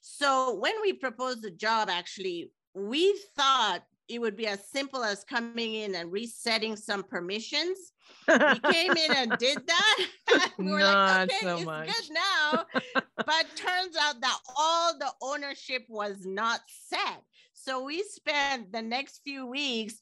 So 0.00 0.54
when 0.54 0.74
we 0.80 0.94
proposed 0.94 1.42
the 1.42 1.50
job, 1.50 1.88
actually, 1.90 2.50
we 2.74 3.18
thought 3.36 3.82
it 4.08 4.20
would 4.20 4.36
be 4.36 4.46
as 4.46 4.68
simple 4.70 5.02
as 5.02 5.24
coming 5.24 5.74
in 5.74 5.94
and 5.94 6.12
resetting 6.12 6.76
some 6.76 7.02
permissions. 7.02 7.92
we 8.28 8.72
came 8.72 8.92
in 8.92 9.12
and 9.16 9.32
did 9.38 9.58
that. 9.66 10.06
we 10.58 10.70
were 10.70 10.78
Not 10.78 11.28
like, 11.28 11.30
okay, 11.30 11.46
so 11.46 11.56
it's 11.56 11.64
much. 11.66 11.86
good 11.88 12.14
now. 12.14 12.64
but 13.16 13.46
turns 13.56 13.96
out 14.00 14.20
that 14.20 14.38
all 14.56 14.96
the 14.98 15.10
ownership 15.22 15.84
was 15.88 16.24
not 16.24 16.60
set. 16.88 17.22
So 17.66 17.82
we 17.82 18.04
spent 18.04 18.70
the 18.70 18.80
next 18.80 19.22
few 19.24 19.44
weeks 19.44 19.96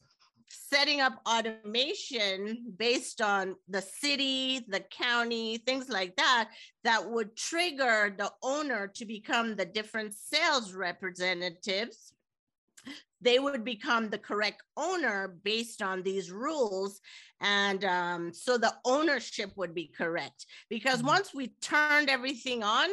setting 0.47 1.01
up 1.01 1.19
automation 1.27 2.63
based 2.77 3.21
on 3.21 3.55
the 3.67 3.81
city, 3.81 4.63
the 4.67 4.81
county, 4.81 5.57
things 5.57 5.89
like 5.89 6.15
that, 6.17 6.49
that 6.83 7.09
would 7.09 7.35
trigger 7.35 8.13
the 8.15 8.31
owner 8.43 8.87
to 8.93 9.05
become 9.05 9.55
the 9.55 9.65
different 9.65 10.13
sales 10.13 10.73
representatives. 10.73 12.13
They 13.19 13.39
would 13.39 13.65
become 13.65 14.11
the 14.11 14.19
correct 14.19 14.61
owner 14.77 15.35
based 15.43 15.81
on 15.81 16.03
these 16.03 16.29
rules. 16.29 17.01
And 17.41 17.83
um, 17.83 18.31
so 18.31 18.59
the 18.59 18.75
ownership 18.85 19.53
would 19.55 19.73
be 19.73 19.87
correct. 19.87 20.45
Because 20.69 20.99
mm-hmm. 20.99 21.07
once 21.07 21.33
we 21.33 21.47
turned 21.61 22.11
everything 22.11 22.61
on, 22.61 22.89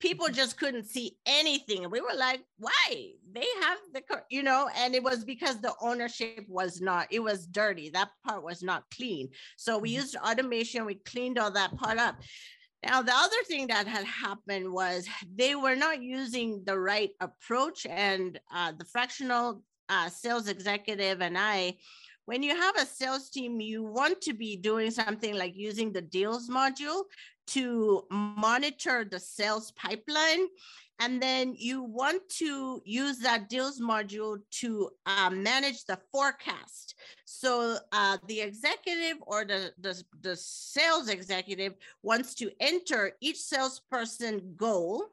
people 0.00 0.28
just 0.28 0.58
couldn't 0.58 0.84
see 0.84 1.16
anything. 1.26 1.84
And 1.84 1.92
we 1.92 2.00
were 2.00 2.14
like 2.16 2.42
why? 2.58 3.10
They 3.32 3.46
have 3.62 3.78
the 3.92 4.02
you 4.30 4.42
know? 4.42 4.68
And 4.76 4.94
it 4.94 5.02
was 5.02 5.24
because 5.24 5.60
the 5.60 5.74
ownership 5.80 6.44
was 6.48 6.80
not 6.80 7.08
it 7.10 7.20
was 7.20 7.46
dirty. 7.46 7.90
That 7.90 8.10
part 8.26 8.42
was 8.42 8.62
not 8.62 8.84
clean. 8.94 9.28
So 9.56 9.78
we 9.78 9.90
mm-hmm. 9.90 10.00
used 10.00 10.16
automation. 10.16 10.86
We 10.86 10.96
cleaned 10.96 11.38
all 11.38 11.50
that 11.52 11.76
part 11.76 11.98
up. 11.98 12.16
Now 12.84 13.02
the 13.02 13.14
other 13.14 13.42
thing 13.46 13.68
that 13.68 13.86
had 13.86 14.04
happened 14.04 14.72
was 14.72 15.08
they 15.34 15.54
were 15.54 15.76
not 15.76 16.02
using 16.02 16.62
the 16.64 16.78
right 16.78 17.10
approach. 17.20 17.86
And 17.86 18.38
uh, 18.54 18.72
the 18.78 18.84
fractional 18.84 19.62
uh, 19.88 20.08
sales 20.08 20.48
executive 20.48 21.20
and 21.20 21.38
i 21.38 21.76
when 22.26 22.42
you 22.42 22.54
have 22.56 22.76
a 22.76 22.84
sales 22.84 23.30
team, 23.30 23.60
you 23.60 23.84
want 23.84 24.20
to 24.22 24.34
be 24.34 24.56
doing 24.56 24.90
something 24.90 25.34
like 25.34 25.56
using 25.56 25.92
the 25.92 26.02
deals 26.02 26.50
module 26.50 27.04
to 27.48 28.04
monitor 28.10 29.04
the 29.04 29.20
sales 29.20 29.72
pipeline. 29.72 30.46
And 30.98 31.20
then 31.20 31.54
you 31.56 31.82
want 31.82 32.22
to 32.38 32.80
use 32.84 33.18
that 33.18 33.50
deals 33.50 33.80
module 33.80 34.38
to 34.62 34.90
uh, 35.04 35.28
manage 35.30 35.84
the 35.84 35.98
forecast. 36.10 36.94
So 37.26 37.76
uh, 37.92 38.16
the 38.26 38.40
executive 38.40 39.18
or 39.20 39.44
the, 39.44 39.72
the, 39.78 40.02
the 40.22 40.36
sales 40.36 41.08
executive 41.08 41.74
wants 42.02 42.34
to 42.36 42.50
enter 42.60 43.12
each 43.20 43.36
salesperson 43.36 44.54
goal. 44.56 45.04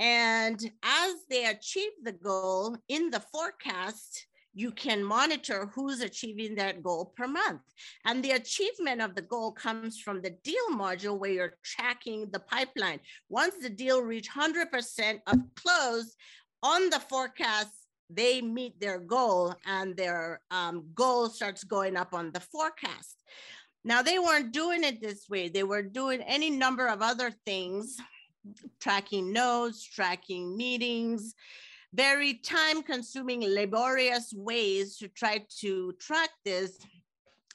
And 0.00 0.58
as 0.82 1.14
they 1.30 1.46
achieve 1.46 1.92
the 2.02 2.12
goal 2.12 2.76
in 2.88 3.10
the 3.10 3.20
forecast, 3.20 4.26
you 4.58 4.72
can 4.72 5.04
monitor 5.04 5.70
who's 5.72 6.00
achieving 6.00 6.56
that 6.56 6.82
goal 6.82 7.12
per 7.16 7.28
month. 7.28 7.60
And 8.04 8.24
the 8.24 8.32
achievement 8.32 9.00
of 9.00 9.14
the 9.14 9.22
goal 9.22 9.52
comes 9.52 10.00
from 10.00 10.20
the 10.20 10.34
deal 10.42 10.68
module 10.72 11.16
where 11.16 11.30
you're 11.30 11.54
tracking 11.62 12.28
the 12.32 12.40
pipeline. 12.40 12.98
Once 13.28 13.54
the 13.62 13.70
deal 13.70 14.02
reach 14.02 14.28
100% 14.28 15.20
of 15.28 15.38
close 15.54 16.16
on 16.64 16.90
the 16.90 16.98
forecast, 16.98 17.70
they 18.10 18.40
meet 18.40 18.80
their 18.80 18.98
goal 18.98 19.54
and 19.64 19.96
their 19.96 20.40
um, 20.50 20.86
goal 20.92 21.28
starts 21.28 21.62
going 21.62 21.96
up 21.96 22.12
on 22.12 22.32
the 22.32 22.40
forecast. 22.40 23.14
Now, 23.84 24.02
they 24.02 24.18
weren't 24.18 24.50
doing 24.50 24.82
it 24.82 25.00
this 25.00 25.28
way. 25.28 25.48
They 25.48 25.62
were 25.62 25.82
doing 25.82 26.20
any 26.22 26.50
number 26.50 26.88
of 26.88 27.00
other 27.00 27.30
things, 27.46 27.96
tracking 28.80 29.32
notes, 29.32 29.84
tracking 29.84 30.56
meetings, 30.56 31.36
very 31.94 32.34
time 32.34 32.82
consuming, 32.82 33.42
laborious 33.42 34.32
ways 34.36 34.96
to 34.98 35.08
try 35.08 35.44
to 35.60 35.92
track 35.98 36.30
this 36.44 36.78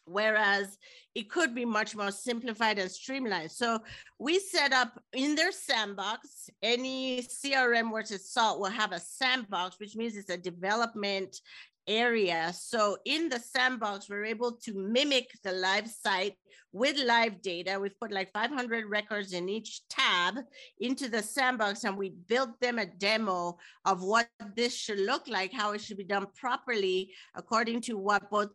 whereas 0.06 0.78
it 1.15 1.30
could 1.30 1.54
be 1.54 1.65
much 1.65 1.96
more 1.96 2.12
simplified 2.12 2.80
and 2.80 2.89
streamlined. 2.89 3.52
So 3.52 3.80
we 4.19 4.39
set 4.39 4.74
up 4.74 5.02
in 5.13 5.36
their 5.36 5.52
sandbox, 5.52 6.50
any 6.62 7.22
CRM 7.22 7.91
worth 7.91 8.12
its 8.12 8.32
salt 8.32 8.60
will 8.60 8.69
have 8.69 8.91
a 8.91 9.00
sandbox, 9.00 9.80
which 9.80 9.96
means 9.96 10.15
it's 10.15 10.30
a 10.30 10.38
development 10.38 11.39
area. 11.88 12.52
So 12.54 12.98
in 13.06 13.30
the 13.30 13.39
sandbox, 13.39 14.10
we're 14.10 14.26
able 14.26 14.54
to 14.63 14.74
mimic 14.74 15.30
the 15.43 15.52
live 15.54 15.88
site 15.88 16.36
with 16.72 16.98
live 16.98 17.41
data. 17.41 17.80
We've 17.80 17.98
put 18.00 18.12
like 18.12 18.32
500 18.32 18.89
records 18.89 19.34
in 19.34 19.48
each 19.48 19.82
tab 19.89 20.39
into 20.80 21.08
the 21.08 21.22
sandbox, 21.22 21.84
and 21.84 21.98
we 21.98 22.10
built 22.28 22.60
them 22.60 22.80
a 22.80 22.86
demo 22.86 23.58
of 23.86 24.02
what 24.04 24.28
this 24.56 24.76
should 24.76 25.00
look 25.00 25.28
like, 25.28 25.54
how 25.54 25.74
it 25.74 25.82
should 25.82 25.98
be 25.98 26.04
done 26.04 26.28
properly, 26.36 27.12
according 27.36 27.82
to 27.82 27.98
what 27.98 28.30
both 28.32 28.50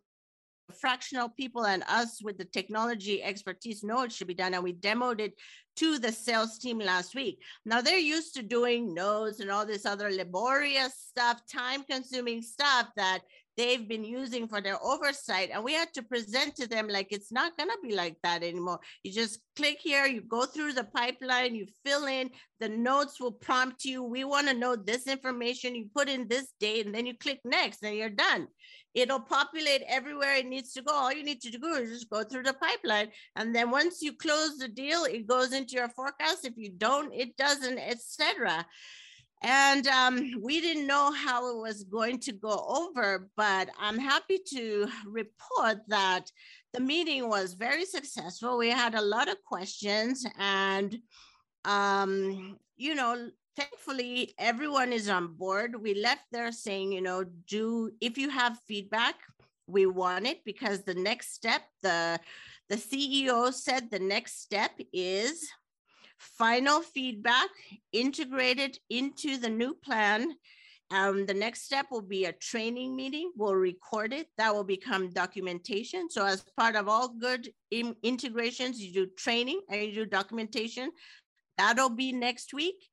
fractional 0.81 1.29
people 1.29 1.65
and 1.65 1.83
us 1.89 2.21
with 2.23 2.37
the 2.37 2.45
technology 2.45 3.23
expertise 3.23 3.83
know 3.83 4.03
it 4.03 4.13
should 4.13 4.27
be 4.27 4.35
done. 4.35 4.53
And 4.53 4.65
we 4.65 4.75
demoed 4.75 5.21
it 5.21 5.35
to 5.79 5.99
the 5.99 6.11
sales 6.11 6.59
team 6.59 6.79
last 6.79 7.15
week. 7.15 7.41
Now 7.65 7.81
they're 7.81 7.99
used 7.99 8.35
to 8.35 8.43
doing 8.43 8.95
notes 8.95 9.41
and 9.41 9.51
all 9.51 9.65
this 9.65 9.87
other 9.87 10.11
laborious 10.11 10.95
stuff, 10.95 11.43
time 11.47 11.85
consuming 11.85 12.43
stuff 12.43 12.89
that 12.97 13.21
they've 13.59 13.89
been 13.89 14.05
using 14.05 14.47
for 14.47 14.61
their 14.61 14.83
oversight. 14.83 15.51
And 15.53 15.65
we 15.65 15.75
had 15.75 15.93
to 15.95 16.03
present 16.03 16.55
to 16.57 16.69
them 16.69 16.87
like 16.89 17.09
it's 17.11 17.33
not 17.33 17.57
going 17.59 17.69
to 17.69 17.77
be 17.83 17.95
like 17.95 18.17
that 18.23 18.45
anymore. 18.45 18.79
You 19.03 19.13
just 19.13 19.41
click 19.57 19.79
here, 19.83 20.07
you 20.07 20.21
go 20.21 20.47
through 20.47 20.75
the 20.75 20.85
pipeline, 20.85 21.57
you 21.57 21.67
fill 21.85 22.07
in, 22.07 22.31
the 22.61 22.69
notes 22.69 23.21
will 23.21 23.33
prompt 23.33 23.85
you. 23.85 24.05
We 24.05 24.23
want 24.23 24.47
to 24.49 24.55
know 24.55 24.77
this 24.77 25.09
information. 25.09 25.75
You 25.75 25.87
put 25.95 26.09
in 26.09 26.29
this 26.29 26.53
date, 26.61 26.87
and 26.87 26.95
then 26.95 27.05
you 27.05 27.15
click 27.19 27.41
next, 27.45 27.83
and 27.83 27.97
you're 27.97 28.11
done. 28.11 28.47
It'll 28.95 29.21
populate 29.21 29.83
everywhere 29.89 30.37
it 30.37 30.47
needs 30.47 30.73
to 30.75 30.83
go. 30.83 30.93
All 30.93 31.13
you 31.13 31.25
need 31.25 31.41
to 31.43 31.51
do 31.51 31.67
is 31.75 31.91
just 31.91 32.11
go 32.11 32.23
through 32.23 32.45
the 32.45 32.55
pipeline. 32.55 33.09
And 33.37 33.55
then 33.55 33.71
once 33.71 34.03
you 34.03 34.13
close 34.17 34.57
the 34.59 34.69
deal, 34.69 35.05
it 35.05 35.27
goes 35.27 35.53
into 35.53 35.75
your 35.75 35.89
forecast. 35.89 36.45
If 36.45 36.55
you 36.57 36.71
don't, 36.71 37.13
it 37.13 37.37
doesn't, 37.37 37.79
etc. 37.79 38.65
And 39.43 39.87
um, 39.87 40.33
we 40.43 40.61
didn't 40.61 40.87
know 40.87 41.13
how 41.13 41.51
it 41.51 41.61
was 41.61 41.85
going 41.85 42.19
to 42.21 42.33
go 42.33 42.65
over, 42.69 43.31
but 43.37 43.69
I'm 43.79 43.99
happy 43.99 44.39
to 44.55 44.89
report 45.07 45.79
that 45.89 46.31
the 46.73 46.81
meeting 46.81 47.29
was 47.29 47.55
very 47.55 47.85
successful. 47.85 48.59
We 48.59 48.71
had 48.71 48.95
a 48.95 49.01
lot 49.01 49.29
of 49.29 49.43
questions, 49.45 50.27
and 50.39 50.99
um, 51.65 52.59
you 52.77 52.95
know, 52.95 53.31
thankfully, 53.57 54.35
everyone 54.39 54.93
is 54.93 55.09
on 55.09 55.35
board. 55.35 55.81
We 55.81 55.95
left 55.95 56.25
there 56.33 56.51
saying, 56.51 56.93
you 56.93 57.01
know, 57.01 57.25
do 57.47 57.93
if 58.01 58.19
you 58.19 58.31
have 58.31 58.59
feedback, 58.67 59.17
we 59.69 59.87
want 59.87 60.27
it 60.27 60.45
because 60.45 60.83
the 60.83 60.95
next 60.95 61.35
step, 61.35 61.63
the 61.83 62.19
the 62.69 62.77
CEO 62.77 63.53
said 63.53 63.91
the 63.91 63.99
next 63.99 64.43
step 64.43 64.73
is 64.93 65.49
final 66.19 66.83
feedback 66.83 67.49
integrated 67.93 68.79
into 68.91 69.37
the 69.37 69.49
new 69.49 69.75
plan. 69.75 70.35
Um, 70.91 71.27
the 71.27 71.35
next 71.35 71.63
step 71.63 71.87
will 71.91 72.03
be 72.03 72.25
a 72.25 72.33
training 72.33 72.97
meeting. 72.97 73.33
We'll 73.37 73.55
record 73.55 74.13
it. 74.13 74.29
That 74.39 74.55
will 74.55 74.65
become 74.65 75.11
documentation. 75.11 76.09
So 76.11 76.25
as 76.25 76.45
part 76.57 76.77
of 76.77 76.89
all 76.89 77.09
good 77.09 77.51
in 77.71 77.95
integrations, 78.03 78.81
you 78.81 78.93
do 78.93 79.07
training 79.17 79.61
and 79.71 79.83
you 79.83 79.93
do 79.93 80.07
documentation. 80.07 80.91
That'll 81.59 81.91
be 81.91 82.13
next 82.13 82.55
week. 82.55 82.89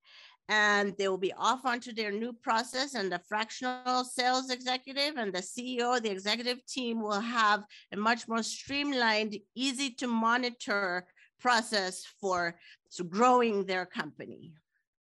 And 0.47 0.93
they 0.97 1.07
will 1.07 1.17
be 1.17 1.33
off 1.33 1.65
onto 1.65 1.91
their 1.91 2.11
new 2.11 2.31
process 2.31 2.93
and 2.93 3.11
the 3.11 3.19
fractional 3.27 4.03
sales 4.03 4.51
executive 4.51 5.15
and 5.17 5.33
the 5.33 5.39
CEO, 5.39 5.99
the 5.99 6.11
executive 6.11 6.63
team 6.67 7.01
will 7.01 7.19
have 7.19 7.63
a 7.91 7.97
much 7.97 8.27
more 8.27 8.43
streamlined, 8.43 9.37
easy 9.55 9.89
to 9.91 10.07
monitor 10.07 11.07
process 11.39 12.05
for 12.21 12.55
growing 13.03 13.65
their 13.65 13.85
company. 13.85 14.53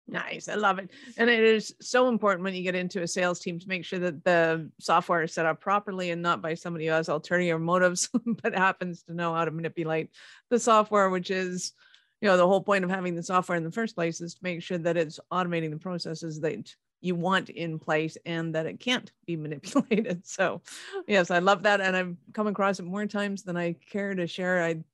Nice. 0.09 0.49
I 0.49 0.55
love 0.55 0.79
it. 0.79 0.91
And 1.17 1.29
it 1.29 1.43
is 1.43 1.75
so 1.81 2.09
important 2.09 2.45
when 2.45 2.55
you 2.55 2.63
get 2.63 2.77
into 2.77 3.03
a 3.03 3.09
sales 3.09 3.41
team 3.41 3.59
to 3.59 3.69
make 3.69 3.85
sure 3.85 3.99
that 3.99 4.23
the 4.23 4.71
software 4.79 5.23
is 5.23 5.33
set 5.33 5.47
up 5.47 5.61
properly 5.61 6.11
and 6.11 6.23
not 6.23 6.41
by 6.41 6.55
somebody 6.55 6.87
who 6.87 6.93
has 6.93 7.09
ulterior 7.09 7.59
motives, 7.59 8.09
but 8.43 8.57
happens 8.57 9.03
to 9.05 9.15
know 9.15 9.35
how 9.35 9.45
to 9.45 9.51
manipulate 9.51 10.11
the 10.49 10.61
software, 10.61 11.11
which 11.11 11.31
is, 11.31 11.73
you 12.21 12.29
know, 12.29 12.37
the 12.37 12.47
whole 12.47 12.63
point 12.63 12.85
of 12.85 12.91
having 12.91 13.17
the 13.17 13.23
software 13.23 13.59
in 13.59 13.65
the 13.65 13.73
first 13.73 13.97
place 13.97 14.21
is 14.21 14.35
to 14.35 14.41
make 14.45 14.63
sure 14.63 14.79
that 14.79 14.97
it's 14.97 15.19
automating 15.33 15.71
the 15.71 15.77
processes 15.77 16.41
that 16.41 16.73
you 17.01 17.17
want 17.17 17.51
in 17.51 17.79
place 17.79 18.17
and 18.25 18.55
that 18.55 18.67
it 18.67 18.79
can't 18.79 19.11
be 19.27 19.37
manipulated. 19.37 20.25
So, 20.25 20.63
yes, 21.09 21.33
I 21.33 21.41
love 21.41 21.65
that. 21.65 21.81
And 21.81 21.97
I've 21.97 22.17
come 22.33 22.47
across 22.47 22.79
it 22.79 22.85
more 22.85 23.07
times 23.07 23.43
than 23.43 23.57
I 23.57 23.75
care 23.91 24.15
to 24.15 24.29
share. 24.29 24.63
I 24.63 24.85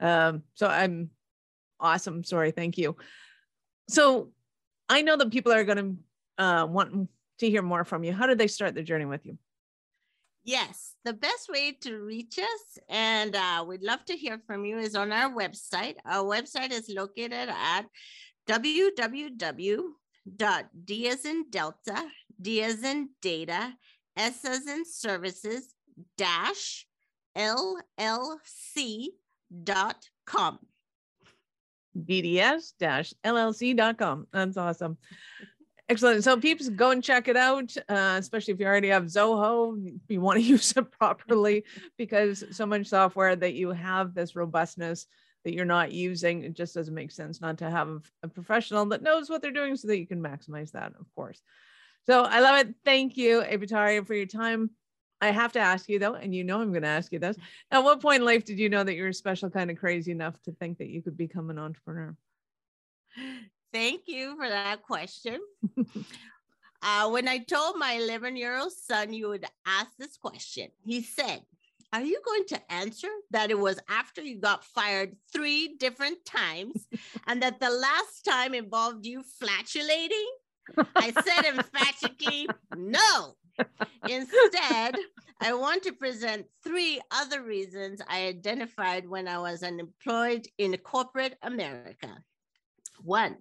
um, 0.00 0.42
so 0.54 0.68
I'm 0.68 1.10
awesome. 1.80 2.24
Sorry. 2.24 2.50
Thank 2.50 2.78
you. 2.78 2.96
So 3.88 4.30
I 4.88 5.02
know 5.02 5.16
that 5.16 5.30
people 5.30 5.52
are 5.52 5.64
going 5.64 5.98
to 6.38 6.44
uh, 6.44 6.66
want 6.66 7.08
to 7.38 7.50
hear 7.50 7.62
more 7.62 7.84
from 7.84 8.04
you. 8.04 8.12
How 8.12 8.26
did 8.26 8.38
they 8.38 8.46
start 8.46 8.74
their 8.74 8.84
journey 8.84 9.04
with 9.04 9.24
you? 9.26 9.38
Yes, 10.44 10.94
the 11.04 11.12
best 11.12 11.50
way 11.50 11.72
to 11.82 11.98
reach 11.98 12.38
us, 12.38 12.78
and 12.88 13.36
uh, 13.36 13.64
we'd 13.68 13.82
love 13.82 14.02
to 14.06 14.16
hear 14.16 14.40
from 14.46 14.64
you, 14.64 14.78
is 14.78 14.94
on 14.94 15.12
our 15.12 15.30
website. 15.30 15.96
Our 16.06 16.24
website 16.24 16.70
is 16.70 16.88
located 16.88 17.50
at 17.50 17.84
www.d 18.48 19.88
as 21.08 21.24
in 21.24 21.44
Delta, 21.50 22.02
D 22.40 22.62
as 22.62 22.82
in 22.82 23.10
Data, 23.20 23.74
S 24.16 24.44
as 24.46 24.66
in 24.66 24.84
Services, 24.86 25.74
dash 26.16 26.86
LLC 27.36 29.08
com. 30.26 30.58
DDS-LLC.com. 32.04 34.26
That's 34.32 34.56
awesome. 34.56 34.98
Excellent. 35.90 36.22
So 36.22 36.36
peeps, 36.36 36.68
go 36.68 36.90
and 36.90 37.02
check 37.02 37.28
it 37.28 37.36
out, 37.36 37.74
uh, 37.88 38.16
especially 38.18 38.52
if 38.52 38.60
you 38.60 38.66
already 38.66 38.88
have 38.88 39.04
Zoho, 39.04 39.98
you 40.08 40.20
want 40.20 40.38
to 40.38 40.44
use 40.44 40.76
it 40.76 40.90
properly 40.92 41.64
because 41.96 42.44
so 42.50 42.66
much 42.66 42.88
software 42.88 43.34
that 43.34 43.54
you 43.54 43.70
have 43.70 44.14
this 44.14 44.36
robustness 44.36 45.06
that 45.44 45.54
you're 45.54 45.64
not 45.64 45.92
using, 45.92 46.42
it 46.42 46.52
just 46.52 46.74
doesn't 46.74 46.94
make 46.94 47.10
sense 47.10 47.40
not 47.40 47.56
to 47.58 47.70
have 47.70 48.02
a 48.22 48.28
professional 48.28 48.84
that 48.86 49.02
knows 49.02 49.30
what 49.30 49.40
they're 49.40 49.50
doing 49.50 49.76
so 49.76 49.88
that 49.88 49.98
you 49.98 50.06
can 50.06 50.22
maximize 50.22 50.72
that, 50.72 50.92
of 51.00 51.06
course. 51.14 51.40
So 52.04 52.22
I 52.22 52.40
love 52.40 52.58
it. 52.58 52.74
Thank 52.84 53.16
you, 53.16 53.42
Abhitaria, 53.42 54.06
for 54.06 54.14
your 54.14 54.26
time. 54.26 54.70
I 55.20 55.30
have 55.30 55.52
to 55.52 55.58
ask 55.58 55.88
you 55.88 55.98
though, 55.98 56.14
and 56.14 56.34
you 56.34 56.44
know 56.44 56.60
I'm 56.60 56.70
going 56.70 56.82
to 56.82 56.88
ask 56.88 57.12
you 57.12 57.18
this. 57.18 57.36
At 57.70 57.82
what 57.82 58.00
point 58.00 58.20
in 58.20 58.26
life 58.26 58.44
did 58.44 58.58
you 58.58 58.68
know 58.68 58.84
that 58.84 58.94
you 58.94 59.02
were 59.02 59.12
special, 59.12 59.50
kind 59.50 59.70
of 59.70 59.78
crazy 59.78 60.12
enough 60.12 60.40
to 60.42 60.52
think 60.52 60.78
that 60.78 60.88
you 60.88 61.02
could 61.02 61.16
become 61.16 61.50
an 61.50 61.58
entrepreneur? 61.58 62.16
Thank 63.72 64.02
you 64.06 64.36
for 64.36 64.48
that 64.48 64.82
question. 64.82 65.40
uh, 66.82 67.10
when 67.10 67.28
I 67.28 67.38
told 67.38 67.76
my 67.76 67.94
11 67.94 68.36
year 68.36 68.58
old 68.58 68.72
son 68.72 69.12
you 69.12 69.28
would 69.28 69.44
ask 69.66 69.90
this 69.98 70.16
question, 70.16 70.68
he 70.84 71.02
said, 71.02 71.42
Are 71.92 72.00
you 72.00 72.20
going 72.24 72.44
to 72.48 72.72
answer 72.72 73.08
that 73.30 73.50
it 73.50 73.58
was 73.58 73.78
after 73.88 74.22
you 74.22 74.38
got 74.38 74.64
fired 74.64 75.16
three 75.32 75.74
different 75.78 76.24
times 76.24 76.86
and 77.26 77.42
that 77.42 77.60
the 77.60 77.70
last 77.70 78.24
time 78.24 78.54
involved 78.54 79.04
you 79.04 79.22
flatulating? 79.22 80.30
I 80.96 81.12
said 81.12 81.44
emphatically, 81.46 82.48
No. 82.76 83.36
Instead, 84.08 84.96
I 85.40 85.52
want 85.54 85.82
to 85.84 85.92
present 85.92 86.46
three 86.64 87.00
other 87.10 87.42
reasons 87.42 88.00
I 88.08 88.26
identified 88.26 89.08
when 89.08 89.28
I 89.28 89.38
was 89.38 89.62
unemployed 89.62 90.46
in 90.58 90.76
corporate 90.78 91.36
America. 91.42 92.24
One, 93.02 93.36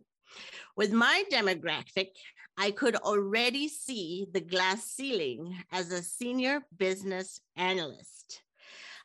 with 0.75 0.91
my 0.91 1.23
demographic, 1.32 2.10
I 2.58 2.71
could 2.71 2.95
already 2.95 3.67
see 3.67 4.27
the 4.32 4.41
glass 4.41 4.84
ceiling 4.84 5.56
as 5.71 5.91
a 5.91 6.01
senior 6.01 6.62
business 6.77 7.39
analyst. 7.56 8.41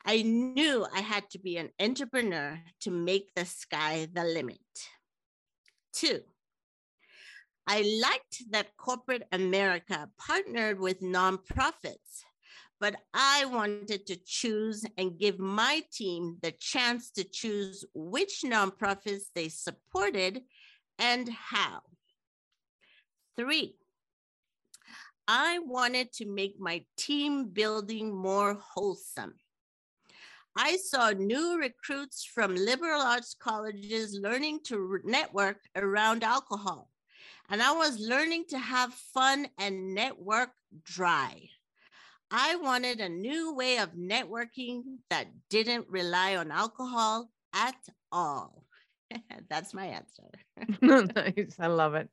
I 0.05 0.21
knew 0.23 0.85
I 0.93 0.99
had 0.99 1.29
to 1.31 1.39
be 1.39 1.57
an 1.57 1.69
entrepreneur 1.79 2.59
to 2.81 2.91
make 2.91 3.33
the 3.35 3.45
sky 3.45 4.07
the 4.11 4.23
limit. 4.23 4.59
Two, 5.93 6.21
I 7.65 7.99
liked 8.01 8.51
that 8.51 8.75
corporate 8.75 9.23
America 9.31 10.09
partnered 10.17 10.79
with 10.79 10.99
nonprofits, 10.99 12.23
but 12.79 12.95
I 13.13 13.45
wanted 13.45 14.05
to 14.07 14.17
choose 14.25 14.85
and 14.97 15.17
give 15.17 15.39
my 15.39 15.83
team 15.91 16.39
the 16.41 16.51
chance 16.51 17.09
to 17.11 17.23
choose 17.23 17.85
which 17.93 18.41
nonprofits 18.43 19.31
they 19.33 19.47
supported 19.47 20.41
and 20.99 21.29
how. 21.29 21.81
Three, 23.37 23.77
I 25.25 25.59
wanted 25.59 26.11
to 26.13 26.25
make 26.25 26.59
my 26.59 26.83
team 26.97 27.47
building 27.47 28.13
more 28.13 28.55
wholesome. 28.55 29.35
I 30.55 30.75
saw 30.75 31.11
new 31.11 31.57
recruits 31.57 32.25
from 32.25 32.55
liberal 32.55 33.01
arts 33.01 33.33
colleges 33.39 34.19
learning 34.21 34.59
to 34.65 34.99
network 35.05 35.61
around 35.75 36.23
alcohol 36.23 36.89
and 37.49 37.61
I 37.61 37.73
was 37.73 37.99
learning 37.99 38.45
to 38.49 38.57
have 38.57 38.93
fun 38.93 39.47
and 39.59 39.93
network 39.93 40.49
dry. 40.83 41.49
I 42.31 42.55
wanted 42.55 42.99
a 42.99 43.09
new 43.09 43.53
way 43.53 43.77
of 43.77 43.91
networking 43.93 44.81
that 45.09 45.27
didn't 45.49 45.85
rely 45.89 46.35
on 46.35 46.51
alcohol 46.51 47.29
at 47.53 47.75
all. 48.11 48.63
That's 49.49 49.73
my 49.73 49.85
answer. 49.85 50.23
nice. 51.15 51.55
I 51.59 51.67
love 51.67 51.93
it. 51.93 52.09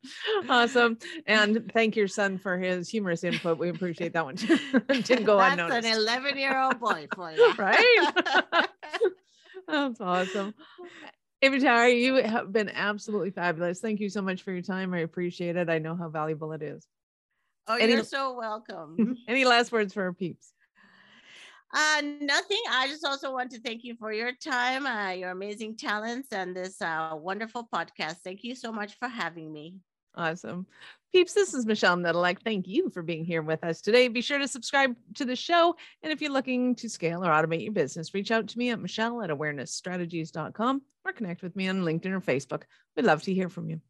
Awesome. 0.48 0.98
And 1.26 1.70
thank 1.72 1.96
your 1.96 2.08
son 2.08 2.36
for 2.36 2.58
his 2.58 2.88
humorous 2.88 3.24
input. 3.24 3.58
We 3.58 3.70
appreciate 3.70 4.12
that 4.12 4.24
one. 4.24 4.34
Didn't 4.88 5.24
go 5.24 5.38
on. 5.38 5.56
That's 5.56 5.70
unnoticed. 5.70 5.88
an 5.88 5.96
11 5.96 6.38
year 6.38 6.60
old 6.60 6.78
boy 6.78 7.06
for 7.14 7.30
you. 7.32 7.54
right? 7.58 8.12
That's 9.66 10.00
awesome. 10.00 10.54
Abhitaria, 11.42 11.98
you 11.98 12.14
have 12.16 12.52
been 12.52 12.68
absolutely 12.68 13.30
fabulous. 13.30 13.80
Thank 13.80 14.00
you 14.00 14.10
so 14.10 14.20
much 14.20 14.42
for 14.42 14.52
your 14.52 14.62
time. 14.62 14.92
I 14.92 14.98
appreciate 15.00 15.56
it. 15.56 15.70
I 15.70 15.78
know 15.78 15.96
how 15.96 16.08
valuable 16.08 16.52
it 16.52 16.62
is. 16.62 16.86
Oh, 17.66 17.76
Any, 17.76 17.94
you're 17.94 18.04
so 18.04 18.36
welcome. 18.36 19.16
Any 19.28 19.44
last 19.44 19.72
words 19.72 19.94
for 19.94 20.02
our 20.02 20.12
peeps? 20.12 20.52
Uh, 21.72 22.02
nothing. 22.20 22.60
I 22.68 22.88
just 22.88 23.06
also 23.06 23.32
want 23.32 23.52
to 23.52 23.60
thank 23.60 23.84
you 23.84 23.94
for 23.94 24.12
your 24.12 24.32
time, 24.32 24.86
uh, 24.86 25.12
your 25.12 25.30
amazing 25.30 25.76
talents, 25.76 26.28
and 26.32 26.54
this 26.54 26.82
uh, 26.82 27.10
wonderful 27.14 27.68
podcast. 27.72 28.16
Thank 28.24 28.42
you 28.42 28.54
so 28.54 28.72
much 28.72 28.98
for 28.98 29.08
having 29.08 29.52
me. 29.52 29.76
Awesome. 30.14 30.66
Peeps, 31.12 31.32
this 31.34 31.54
is 31.54 31.66
Michelle 31.66 31.96
Nedelec. 31.96 32.42
Thank 32.44 32.68
you 32.68 32.88
for 32.88 33.02
being 33.02 33.24
here 33.24 33.42
with 33.42 33.64
us 33.64 33.80
today. 33.80 34.06
Be 34.06 34.20
sure 34.20 34.38
to 34.38 34.46
subscribe 34.46 34.94
to 35.14 35.24
the 35.24 35.34
show. 35.34 35.74
And 36.02 36.12
if 36.12 36.20
you're 36.20 36.32
looking 36.32 36.76
to 36.76 36.88
scale 36.88 37.24
or 37.24 37.30
automate 37.30 37.64
your 37.64 37.72
business, 37.72 38.14
reach 38.14 38.30
out 38.30 38.46
to 38.48 38.58
me 38.58 38.70
at 38.70 38.80
Michelle 38.80 39.22
at 39.22 39.30
awarenessstrategies.com 39.30 40.82
or 41.04 41.12
connect 41.12 41.42
with 41.42 41.56
me 41.56 41.68
on 41.68 41.82
LinkedIn 41.82 42.12
or 42.12 42.20
Facebook. 42.20 42.62
We'd 42.96 43.06
love 43.06 43.22
to 43.24 43.34
hear 43.34 43.48
from 43.48 43.70
you. 43.70 43.80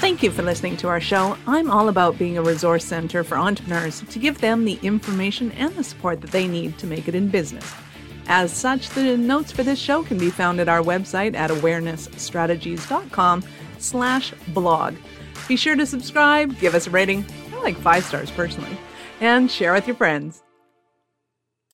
Thank 0.00 0.22
you 0.22 0.30
for 0.30 0.42
listening 0.42 0.76
to 0.78 0.88
our 0.88 1.00
show. 1.00 1.36
I'm 1.46 1.70
all 1.70 1.88
about 1.88 2.16
being 2.16 2.38
a 2.38 2.42
resource 2.42 2.84
center 2.84 3.22
for 3.22 3.36
entrepreneurs 3.36 4.00
to 4.00 4.18
give 4.18 4.40
them 4.40 4.64
the 4.64 4.78
information 4.82 5.52
and 5.52 5.74
the 5.74 5.84
support 5.84 6.20
that 6.22 6.30
they 6.30 6.48
need 6.48 6.78
to 6.78 6.86
make 6.86 7.06
it 7.06 7.14
in 7.14 7.28
business. 7.28 7.70
As 8.32 8.52
such, 8.52 8.88
the 8.90 9.16
notes 9.16 9.50
for 9.50 9.64
this 9.64 9.80
show 9.80 10.04
can 10.04 10.16
be 10.16 10.30
found 10.30 10.60
at 10.60 10.68
our 10.68 10.82
website 10.82 11.34
at 11.34 11.50
awarenessstrategies.com 11.50 13.42
slash 13.78 14.32
blog. 14.48 14.94
Be 15.48 15.56
sure 15.56 15.74
to 15.74 15.84
subscribe, 15.84 16.56
give 16.60 16.76
us 16.76 16.86
a 16.86 16.90
rating, 16.90 17.26
I 17.52 17.60
like 17.60 17.76
five 17.76 18.04
stars 18.04 18.30
personally, 18.30 18.78
and 19.20 19.50
share 19.50 19.72
with 19.72 19.88
your 19.88 19.96
friends. 19.96 20.44